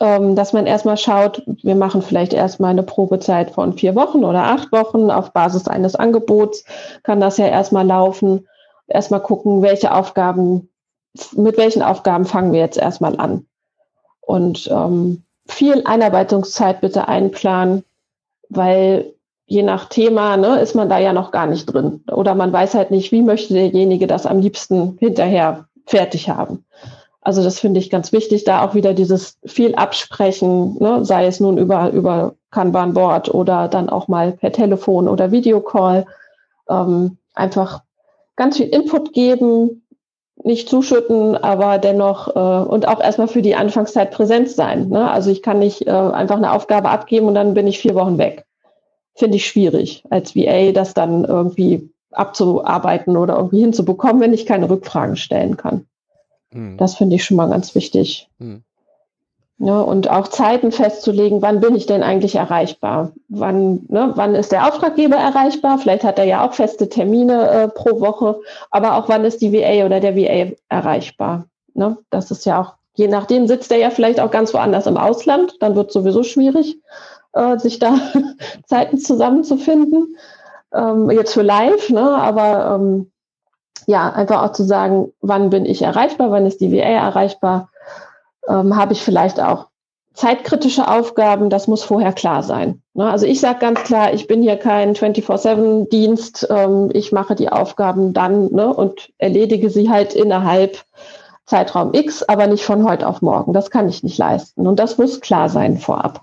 ähm, 0.00 0.36
dass 0.36 0.52
man 0.52 0.66
erstmal 0.66 0.98
schaut, 0.98 1.42
wir 1.46 1.74
machen 1.74 2.02
vielleicht 2.02 2.34
erstmal 2.34 2.70
eine 2.70 2.82
Probezeit 2.82 3.50
von 3.50 3.72
vier 3.72 3.94
Wochen 3.94 4.24
oder 4.24 4.44
acht 4.44 4.70
Wochen 4.72 5.10
auf 5.10 5.32
Basis 5.32 5.66
eines 5.68 5.96
Angebots, 5.96 6.64
kann 7.02 7.18
das 7.18 7.38
ja 7.38 7.46
erstmal 7.46 7.86
laufen. 7.86 8.46
Erstmal 8.88 9.20
gucken, 9.20 9.62
welche 9.62 9.92
Aufgaben, 9.92 10.68
mit 11.32 11.56
welchen 11.56 11.82
Aufgaben 11.82 12.26
fangen 12.26 12.52
wir 12.52 12.60
jetzt 12.60 12.76
erstmal 12.76 13.18
an. 13.18 13.46
Und 14.20 14.68
ähm, 14.70 15.24
viel 15.46 15.82
Einarbeitungszeit 15.86 16.82
bitte 16.82 17.08
einplanen 17.08 17.84
weil 18.48 19.12
je 19.46 19.62
nach 19.62 19.88
Thema 19.88 20.36
ne, 20.36 20.60
ist 20.60 20.74
man 20.74 20.88
da 20.88 20.98
ja 20.98 21.12
noch 21.12 21.30
gar 21.30 21.46
nicht 21.46 21.66
drin. 21.66 22.02
Oder 22.10 22.34
man 22.34 22.52
weiß 22.52 22.74
halt 22.74 22.90
nicht, 22.90 23.12
wie 23.12 23.22
möchte 23.22 23.54
derjenige 23.54 24.06
das 24.06 24.26
am 24.26 24.40
liebsten 24.40 24.96
hinterher 24.98 25.66
fertig 25.86 26.28
haben. 26.28 26.64
Also 27.20 27.42
das 27.42 27.58
finde 27.58 27.80
ich 27.80 27.90
ganz 27.90 28.12
wichtig, 28.12 28.44
da 28.44 28.64
auch 28.64 28.74
wieder 28.74 28.94
dieses 28.94 29.38
viel 29.44 29.74
Absprechen, 29.74 30.76
ne, 30.78 31.04
sei 31.04 31.26
es 31.26 31.40
nun 31.40 31.58
über, 31.58 31.90
über 31.90 32.34
Kanban-Board 32.52 33.34
oder 33.34 33.68
dann 33.68 33.88
auch 33.88 34.08
mal 34.08 34.32
per 34.32 34.52
Telefon 34.52 35.08
oder 35.08 35.32
Videocall, 35.32 36.06
ähm, 36.68 37.18
einfach 37.34 37.82
ganz 38.36 38.58
viel 38.58 38.68
Input 38.68 39.12
geben, 39.12 39.82
nicht 40.46 40.68
zuschütten, 40.68 41.36
aber 41.36 41.78
dennoch 41.78 42.34
äh, 42.34 42.68
und 42.68 42.88
auch 42.88 43.00
erstmal 43.00 43.28
für 43.28 43.42
die 43.42 43.56
Anfangszeit 43.56 44.12
präsent 44.12 44.48
sein. 44.48 44.88
Ne? 44.88 45.10
Also 45.10 45.30
ich 45.30 45.42
kann 45.42 45.58
nicht 45.58 45.86
äh, 45.86 45.90
einfach 45.90 46.36
eine 46.36 46.52
Aufgabe 46.52 46.88
abgeben 46.88 47.26
und 47.26 47.34
dann 47.34 47.54
bin 47.54 47.66
ich 47.66 47.78
vier 47.78 47.94
Wochen 47.94 48.16
weg. 48.16 48.46
Finde 49.14 49.36
ich 49.36 49.46
schwierig 49.46 50.04
als 50.08 50.36
VA, 50.36 50.72
das 50.72 50.94
dann 50.94 51.24
irgendwie 51.24 51.90
abzuarbeiten 52.12 53.16
oder 53.16 53.36
irgendwie 53.36 53.60
hinzubekommen, 53.60 54.20
wenn 54.20 54.32
ich 54.32 54.46
keine 54.46 54.70
Rückfragen 54.70 55.16
stellen 55.16 55.56
kann. 55.56 55.86
Mhm. 56.52 56.76
Das 56.76 56.94
finde 56.94 57.16
ich 57.16 57.24
schon 57.24 57.36
mal 57.36 57.48
ganz 57.48 57.74
wichtig. 57.74 58.28
Mhm. 58.38 58.62
Ja, 59.58 59.80
und 59.80 60.10
auch 60.10 60.28
Zeiten 60.28 60.70
festzulegen, 60.70 61.40
wann 61.40 61.60
bin 61.60 61.74
ich 61.74 61.86
denn 61.86 62.02
eigentlich 62.02 62.34
erreichbar? 62.34 63.12
Wann, 63.28 63.86
ne, 63.88 64.12
wann 64.14 64.34
ist 64.34 64.52
der 64.52 64.68
Auftraggeber 64.68 65.16
erreichbar? 65.16 65.78
Vielleicht 65.78 66.04
hat 66.04 66.18
er 66.18 66.26
ja 66.26 66.46
auch 66.46 66.52
feste 66.52 66.90
Termine 66.90 67.48
äh, 67.48 67.68
pro 67.68 68.00
Woche, 68.00 68.38
aber 68.70 68.96
auch 68.96 69.08
wann 69.08 69.24
ist 69.24 69.40
die 69.40 69.54
VA 69.54 69.86
oder 69.86 70.00
der 70.00 70.14
VA 70.14 70.52
erreichbar? 70.68 71.46
Ne? 71.72 71.96
Das 72.10 72.30
ist 72.30 72.44
ja 72.44 72.60
auch, 72.60 72.74
je 72.96 73.08
nachdem 73.08 73.46
sitzt 73.46 73.72
er 73.72 73.78
ja 73.78 73.88
vielleicht 73.88 74.20
auch 74.20 74.30
ganz 74.30 74.52
woanders 74.52 74.86
im 74.86 74.98
Ausland, 74.98 75.56
dann 75.60 75.74
wird 75.74 75.88
es 75.88 75.94
sowieso 75.94 76.22
schwierig, 76.22 76.78
äh, 77.32 77.58
sich 77.58 77.78
da 77.78 77.98
Zeiten 78.66 78.98
zusammenzufinden. 78.98 80.18
Ähm, 80.74 81.10
jetzt 81.10 81.32
für 81.32 81.42
live, 81.42 81.88
ne? 81.88 82.02
aber 82.02 82.74
ähm, 82.74 83.10
ja, 83.86 84.12
einfach 84.12 84.42
auch 84.42 84.52
zu 84.52 84.64
sagen, 84.64 85.12
wann 85.22 85.48
bin 85.48 85.64
ich 85.64 85.80
erreichbar, 85.80 86.30
wann 86.30 86.44
ist 86.44 86.60
die 86.60 86.72
VA 86.72 86.82
erreichbar? 86.82 87.70
Ähm, 88.48 88.76
habe 88.76 88.92
ich 88.92 89.02
vielleicht 89.02 89.40
auch 89.40 89.68
zeitkritische 90.16 90.88
Aufgaben, 90.88 91.50
das 91.50 91.68
muss 91.68 91.84
vorher 91.84 92.12
klar 92.12 92.42
sein. 92.42 92.82
Ne? 92.94 93.08
Also 93.08 93.26
ich 93.26 93.38
sage 93.38 93.58
ganz 93.58 93.82
klar, 93.84 94.14
ich 94.14 94.26
bin 94.26 94.42
hier 94.42 94.56
kein 94.56 94.94
24-7-Dienst, 94.94 96.48
ähm, 96.50 96.90
ich 96.94 97.12
mache 97.12 97.34
die 97.34 97.50
Aufgaben 97.50 98.14
dann 98.14 98.50
ne, 98.50 98.72
und 98.72 99.12
erledige 99.18 99.68
sie 99.68 99.90
halt 99.90 100.14
innerhalb 100.14 100.82
Zeitraum 101.44 101.92
X, 101.92 102.22
aber 102.22 102.46
nicht 102.46 102.64
von 102.64 102.88
heute 102.88 103.06
auf 103.06 103.20
morgen. 103.20 103.52
Das 103.52 103.70
kann 103.70 103.88
ich 103.88 104.02
nicht 104.02 104.18
leisten. 104.18 104.66
Und 104.66 104.80
das 104.80 104.96
muss 104.96 105.20
klar 105.20 105.50
sein 105.50 105.78
vorab. 105.78 106.22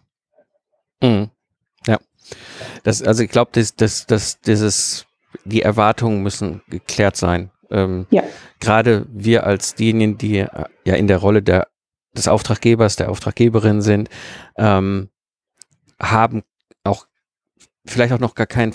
Mhm. 1.02 1.30
Ja. 1.86 2.00
Das, 2.84 3.04
also 3.04 3.24
ich 3.24 3.30
glaube, 3.30 3.52
das, 3.54 3.76
das, 3.76 4.08
das, 4.08 4.42
dieses, 4.42 5.06
die 5.46 5.62
Erwartungen 5.62 6.24
müssen 6.24 6.64
geklärt 6.68 7.16
sein. 7.16 7.52
Ähm, 7.70 8.08
ja. 8.10 8.24
Gerade 8.60 9.06
wir 9.10 9.46
als 9.46 9.76
diejenigen, 9.76 10.18
die 10.18 10.40
äh, 10.40 10.66
ja 10.84 10.96
in 10.96 11.08
der 11.08 11.20
Rolle 11.20 11.44
der 11.44 11.68
des 12.14 12.28
Auftraggebers, 12.28 12.96
der 12.96 13.10
Auftraggeberin 13.10 13.82
sind, 13.82 14.10
ähm, 14.58 15.10
haben 16.02 16.44
auch 16.84 17.08
vielleicht 17.86 18.14
auch 18.14 18.20
noch 18.20 18.36
gar 18.36 18.48
kein 18.48 18.74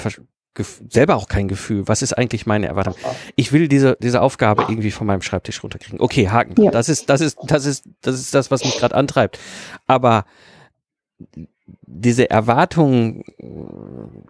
selber 0.89 1.17
auch 1.17 1.29
kein 1.29 1.47
Gefühl. 1.47 1.87
Was 1.87 2.03
ist 2.03 2.13
eigentlich 2.15 2.47
meine 2.47 2.67
Erwartung? 2.67 2.95
Ich 3.37 3.53
will 3.53 3.69
diese 3.69 3.97
diese 4.03 4.23
Aufgabe 4.23 4.63
irgendwie 4.63 4.91
von 4.91 5.07
meinem 5.07 5.23
Schreibtisch 5.23 5.63
runterkriegen. 5.63 6.01
Okay, 6.01 6.29
Haken. 6.29 6.61
Ja. 6.61 6.71
Das 6.71 6.89
ist 6.89 7.09
das 7.09 7.21
ist 7.21 7.39
das 7.45 7.65
ist 7.65 7.85
das 8.01 8.17
ist 8.17 8.35
das, 8.35 8.51
was 8.51 8.65
mich 8.65 8.77
gerade 8.77 8.95
antreibt. 8.95 9.39
Aber 9.87 10.25
diese 11.87 12.31
Erwartungen 12.31 13.25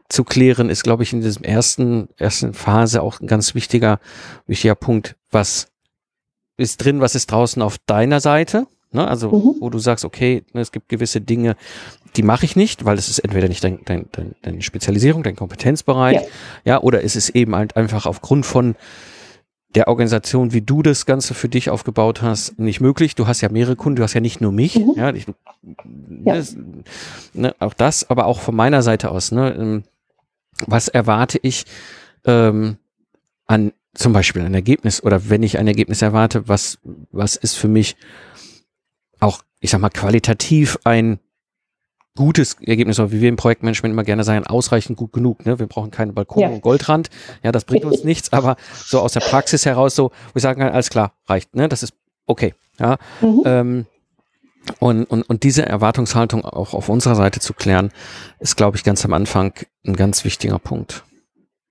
zu 0.09 0.25
klären, 0.25 0.71
ist, 0.71 0.83
glaube 0.83 1.03
ich, 1.03 1.13
in 1.13 1.21
diesem 1.21 1.45
ersten 1.45 2.09
ersten 2.17 2.55
Phase 2.55 3.03
auch 3.03 3.21
ein 3.21 3.27
ganz 3.27 3.55
wichtiger 3.55 4.01
wichtiger 4.47 4.75
Punkt. 4.75 5.17
Was 5.31 5.69
ist 6.57 6.79
drin? 6.79 7.01
Was 7.01 7.15
ist 7.15 7.31
draußen 7.31 7.63
auf 7.63 7.79
deiner 7.87 8.21
Seite? 8.21 8.67
Ne? 8.91 9.07
Also, 9.07 9.31
mhm. 9.31 9.61
wo 9.61 9.71
du 9.71 9.79
sagst, 9.79 10.05
okay, 10.05 10.45
ne, 10.53 10.61
es 10.61 10.73
gibt 10.73 10.89
gewisse 10.89 11.21
Dinge, 11.21 11.57
die 12.17 12.23
mache 12.23 12.45
ich 12.45 12.57
nicht, 12.57 12.85
weil 12.85 12.97
es 12.99 13.09
ist 13.09 13.19
entweder 13.19 13.49
nicht 13.49 13.63
dein, 13.63 13.81
dein, 13.85 14.07
dein, 14.13 14.35
deine 14.43 14.63
Spezialisierung, 14.63 15.23
dein 15.23 15.37
Kompetenzbereich, 15.37 16.17
ja. 16.17 16.23
ja, 16.65 16.83
oder 16.83 17.03
ist 17.03 17.17
es 17.17 17.29
eben 17.31 17.55
halt 17.55 17.77
einfach 17.77 18.07
aufgrund 18.07 18.47
von 18.47 18.77
der 19.75 19.89
Organisation, 19.89 20.53
wie 20.55 20.63
du 20.63 20.83
das 20.83 21.05
Ganze 21.05 21.35
für 21.35 21.49
dich 21.49 21.69
aufgebaut 21.69 22.23
hast, 22.23 22.59
nicht 22.59 22.81
möglich. 22.81 23.15
Du 23.15 23.27
hast 23.27 23.43
ja 23.43 23.51
mehrere 23.51 23.77
Kunden, 23.77 23.97
du 23.97 24.03
hast 24.03 24.15
ja 24.15 24.21
nicht 24.21 24.41
nur 24.41 24.51
mich, 24.51 24.77
mhm. 24.77 24.95
ja, 24.97 25.13
ich, 25.13 25.27
ja. 25.27 26.35
Das, 26.35 26.57
ne, 27.35 27.55
auch 27.59 27.75
das, 27.75 28.09
aber 28.09 28.25
auch 28.25 28.41
von 28.41 28.57
meiner 28.57 28.83
Seite 28.83 29.11
aus, 29.11 29.31
ne, 29.31 29.55
ähm, 29.55 29.85
was 30.67 30.89
erwarte 30.89 31.39
ich 31.43 31.67
ähm, 32.25 32.79
an 33.47 33.73
zum 33.95 34.13
Beispiel 34.13 34.43
ein 34.43 34.55
Ergebnis 34.55 35.03
oder 35.03 35.29
wenn 35.29 35.43
ich 35.43 35.59
ein 35.59 35.67
Ergebnis 35.67 36.03
erwarte, 36.03 36.49
was, 36.49 36.79
was 37.11 37.37
ist 37.37 37.55
für 37.55 37.69
mich 37.69 37.97
auch, 39.21 39.43
ich 39.61 39.71
sag 39.71 39.81
mal, 39.81 39.91
qualitativ 39.91 40.79
ein 40.85 41.19
gutes 42.17 42.57
Ergebnis, 42.61 42.99
oder 42.99 43.13
wie 43.13 43.21
wir 43.21 43.29
im 43.29 43.37
Projektmanagement 43.37 43.93
immer 43.93 44.03
gerne 44.03 44.25
sagen, 44.25 44.45
ausreichend 44.45 44.99
gut 44.99 45.13
genug. 45.13 45.47
Ne? 45.47 45.59
Wir 45.59 45.67
brauchen 45.69 45.93
keine 45.93 46.13
Balkon 46.13 46.43
ja. 46.43 46.49
und 46.49 46.63
Goldrand. 46.63 47.11
Ja, 47.45 47.53
das 47.53 47.65
bringt 47.65 47.85
uns 47.85 48.03
nichts, 48.05 48.33
aber 48.33 48.57
so 48.75 49.01
aus 49.01 49.13
der 49.13 49.21
Praxis 49.21 49.65
heraus 49.65 49.95
so, 49.95 50.11
wo 50.11 50.37
ich 50.37 50.43
sagen 50.43 50.61
kann, 50.61 50.73
alles 50.73 50.91
klar, 50.91 51.13
reicht. 51.27 51.55
Ne? 51.55 51.69
Das 51.69 51.85
ist 51.85 51.95
okay. 52.27 52.55
Ja. 52.81 52.99
Mhm. 53.21 53.43
Ähm, 53.45 53.87
und, 54.81 55.05
und, 55.05 55.23
und 55.23 55.43
diese 55.45 55.65
Erwartungshaltung 55.65 56.45
auch 56.45 56.75
auf 56.75 56.89
unserer 56.89 57.15
Seite 57.15 57.41
zu 57.41 57.55
klären, 57.55 57.91
ist, 58.41 58.57
glaube 58.57 58.77
ich, 58.77 58.85
ganz 58.85 59.05
am 59.05 59.13
Anfang 59.13 59.55
ein 59.87 59.95
ganz 59.95 60.25
wichtiger 60.25 60.59
Punkt. 60.59 61.05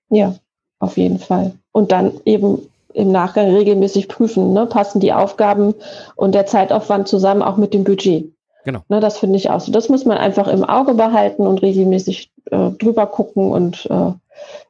Ja, 0.09 0.35
auf 0.79 0.97
jeden 0.97 1.19
Fall. 1.19 1.55
Und 1.71 1.91
dann 1.91 2.19
eben 2.25 2.59
im 2.97 3.11
Nachgang 3.11 3.53
regelmäßig 3.53 4.07
prüfen, 4.07 4.53
ne? 4.53 4.65
passen 4.65 4.99
die 4.99 5.13
Aufgaben 5.13 5.75
und 6.15 6.33
der 6.33 6.47
Zeitaufwand 6.47 7.07
zusammen 7.07 7.43
auch 7.43 7.57
mit 7.57 7.73
dem 7.73 7.83
Budget. 7.83 8.33
Genau. 8.65 8.81
Ne, 8.89 8.99
das 8.99 9.17
finde 9.17 9.37
ich 9.37 9.49
auch 9.49 9.61
so. 9.61 9.71
Das 9.71 9.87
muss 9.87 10.03
man 10.03 10.17
einfach 10.17 10.49
im 10.49 10.65
Auge 10.65 10.93
behalten 10.93 11.47
und 11.47 11.61
regelmäßig 11.61 12.31
äh, 12.51 12.71
drüber 12.71 13.05
gucken 13.05 13.49
und 13.51 13.85
äh, 13.89 14.11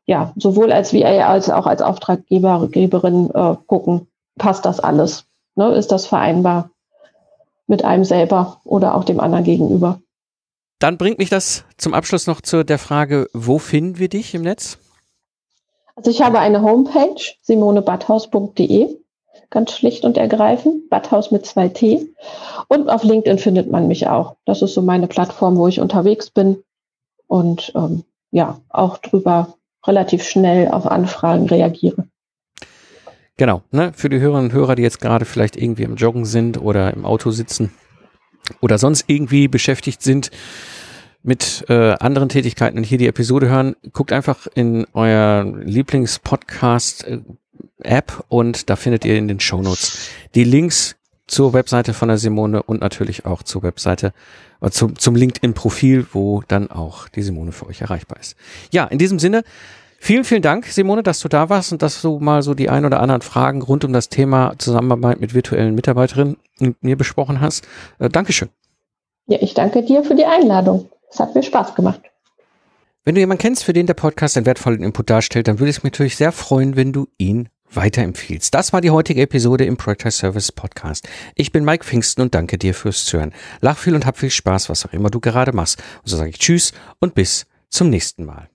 ja, 0.05 0.33
sowohl 0.35 0.71
als 0.71 0.93
VA 0.93 1.27
als 1.27 1.49
auch 1.49 1.65
als 1.65 1.81
Auftraggeberin 1.81 3.31
äh, 3.33 3.55
gucken, 3.65 4.07
passt 4.37 4.65
das 4.65 4.79
alles? 4.79 5.25
Ne? 5.55 5.69
Ist 5.73 5.91
das 5.91 6.05
vereinbar 6.05 6.69
mit 7.65 7.83
einem 7.83 8.03
selber 8.03 8.61
oder 8.65 8.93
auch 8.93 9.03
dem 9.03 9.19
anderen 9.19 9.45
gegenüber? 9.45 9.99
Dann 10.77 10.97
bringt 10.97 11.17
mich 11.17 11.29
das 11.29 11.63
zum 11.77 11.95
Abschluss 11.95 12.27
noch 12.27 12.41
zu 12.41 12.63
der 12.63 12.77
Frage, 12.77 13.27
wo 13.33 13.57
finden 13.57 13.97
wir 13.97 14.09
dich 14.09 14.35
im 14.35 14.43
Netz? 14.43 14.77
Also 15.97 16.11
ich 16.11 16.21
habe 16.21 16.37
eine 16.37 16.61
Homepage, 16.61 17.19
simonebatthaus.de, 17.41 18.97
ganz 19.49 19.71
schlicht 19.71 20.05
und 20.05 20.15
ergreifend, 20.15 20.91
Badhaus 20.91 21.31
mit 21.31 21.47
zwei 21.47 21.69
T. 21.69 22.13
Und 22.67 22.87
auf 22.87 23.03
LinkedIn 23.03 23.39
findet 23.39 23.71
man 23.71 23.87
mich 23.87 24.07
auch. 24.07 24.35
Das 24.45 24.61
ist 24.61 24.75
so 24.75 24.83
meine 24.83 25.07
Plattform, 25.07 25.57
wo 25.57 25.67
ich 25.67 25.79
unterwegs 25.79 26.29
bin 26.29 26.63
und 27.25 27.73
ähm, 27.75 28.03
ja, 28.29 28.59
auch 28.69 28.99
drüber 28.99 29.55
relativ 29.87 30.23
schnell 30.23 30.67
auf 30.67 30.85
Anfragen 30.85 31.47
reagiere. 31.47 32.07
Genau, 33.35 33.63
ne? 33.71 33.91
für 33.95 34.09
die 34.09 34.19
Hörerinnen 34.19 34.51
und 34.51 34.55
Hörer, 34.55 34.75
die 34.75 34.83
jetzt 34.83 35.01
gerade 35.01 35.25
vielleicht 35.25 35.55
irgendwie 35.55 35.83
im 35.83 35.95
Joggen 35.95 36.25
sind 36.25 36.61
oder 36.61 36.93
im 36.93 37.05
Auto 37.05 37.31
sitzen 37.31 37.73
oder 38.61 38.77
sonst 38.77 39.05
irgendwie 39.07 39.47
beschäftigt 39.47 40.03
sind, 40.03 40.29
mit 41.23 41.65
äh, 41.69 41.95
anderen 41.99 42.29
Tätigkeiten 42.29 42.83
hier 42.83 42.97
die 42.97 43.07
Episode 43.07 43.49
hören, 43.49 43.75
guckt 43.93 44.13
einfach 44.13 44.47
in 44.53 44.85
euer 44.93 45.43
Lieblingspodcast-App 45.43 48.23
und 48.29 48.69
da 48.69 48.75
findet 48.75 49.05
ihr 49.05 49.17
in 49.17 49.27
den 49.27 49.39
Shownotes 49.39 50.09
die 50.35 50.43
Links 50.43 50.97
zur 51.27 51.53
Webseite 51.53 51.93
von 51.93 52.07
der 52.07 52.17
Simone 52.17 52.63
und 52.63 52.81
natürlich 52.81 53.25
auch 53.25 53.43
zur 53.43 53.63
Webseite, 53.63 54.13
äh, 54.61 54.69
zum, 54.69 54.97
zum 54.97 55.15
LinkedIn-Profil, 55.15 56.07
wo 56.13 56.41
dann 56.47 56.71
auch 56.71 57.09
die 57.09 57.21
Simone 57.21 57.51
für 57.51 57.67
euch 57.67 57.81
erreichbar 57.81 58.19
ist. 58.19 58.35
Ja, 58.71 58.85
in 58.85 58.97
diesem 58.97 59.19
Sinne, 59.19 59.43
vielen, 59.99 60.23
vielen 60.23 60.41
Dank, 60.41 60.65
Simone, 60.67 61.03
dass 61.03 61.19
du 61.19 61.27
da 61.27 61.49
warst 61.49 61.73
und 61.73 61.81
dass 61.81 62.01
du 62.01 62.19
mal 62.19 62.41
so 62.41 62.53
die 62.53 62.69
ein 62.69 62.85
oder 62.85 63.01
anderen 63.01 63.21
Fragen 63.21 63.61
rund 63.61 63.83
um 63.83 63.93
das 63.93 64.09
Thema 64.09 64.53
Zusammenarbeit 64.57 65.19
mit 65.19 65.33
virtuellen 65.33 65.75
Mitarbeiterinnen 65.75 66.37
mit 66.59 66.83
mir 66.83 66.95
besprochen 66.95 67.41
hast. 67.41 67.67
Äh, 67.99 68.09
Dankeschön. 68.09 68.49
Ja, 69.27 69.39
ich 69.41 69.53
danke 69.53 69.83
dir 69.83 70.03
für 70.03 70.15
die 70.15 70.25
Einladung. 70.25 70.89
Es 71.09 71.19
hat 71.19 71.33
mir 71.35 71.43
Spaß 71.43 71.75
gemacht. 71.75 72.01
Wenn 73.05 73.15
du 73.15 73.21
jemanden 73.21 73.41
kennst, 73.41 73.63
für 73.63 73.73
den 73.73 73.87
der 73.87 73.93
Podcast 73.93 74.35
einen 74.35 74.45
wertvollen 74.45 74.83
Input 74.83 75.09
darstellt, 75.09 75.47
dann 75.47 75.59
würde 75.59 75.69
ich 75.69 75.83
mich 75.83 75.93
natürlich 75.93 76.17
sehr 76.17 76.33
freuen, 76.33 76.75
wenn 76.75 76.91
du 76.91 77.07
ihn 77.17 77.49
weiterempfiehlst. 77.71 78.53
Das 78.53 78.73
war 78.73 78.81
die 78.81 78.91
heutige 78.91 79.21
Episode 79.21 79.65
im 79.65 79.77
Project 79.77 80.11
Service 80.13 80.51
Podcast. 80.51 81.07
Ich 81.35 81.51
bin 81.51 81.63
Mike 81.63 81.85
Pfingsten 81.85 82.21
und 82.21 82.35
danke 82.35 82.57
dir 82.57 82.73
fürs 82.73 83.05
Zuhören. 83.05 83.33
Lach 83.61 83.77
viel 83.77 83.95
und 83.95 84.05
hab 84.05 84.17
viel 84.17 84.29
Spaß, 84.29 84.69
was 84.69 84.85
auch 84.85 84.93
immer 84.93 85.09
du 85.09 85.19
gerade 85.19 85.53
machst. 85.53 85.81
Und 86.03 86.09
so 86.09 86.17
sage 86.17 86.29
ich 86.31 86.39
Tschüss 86.39 86.73
und 86.99 87.15
bis 87.15 87.45
zum 87.69 87.89
nächsten 87.89 88.25
Mal. 88.25 88.49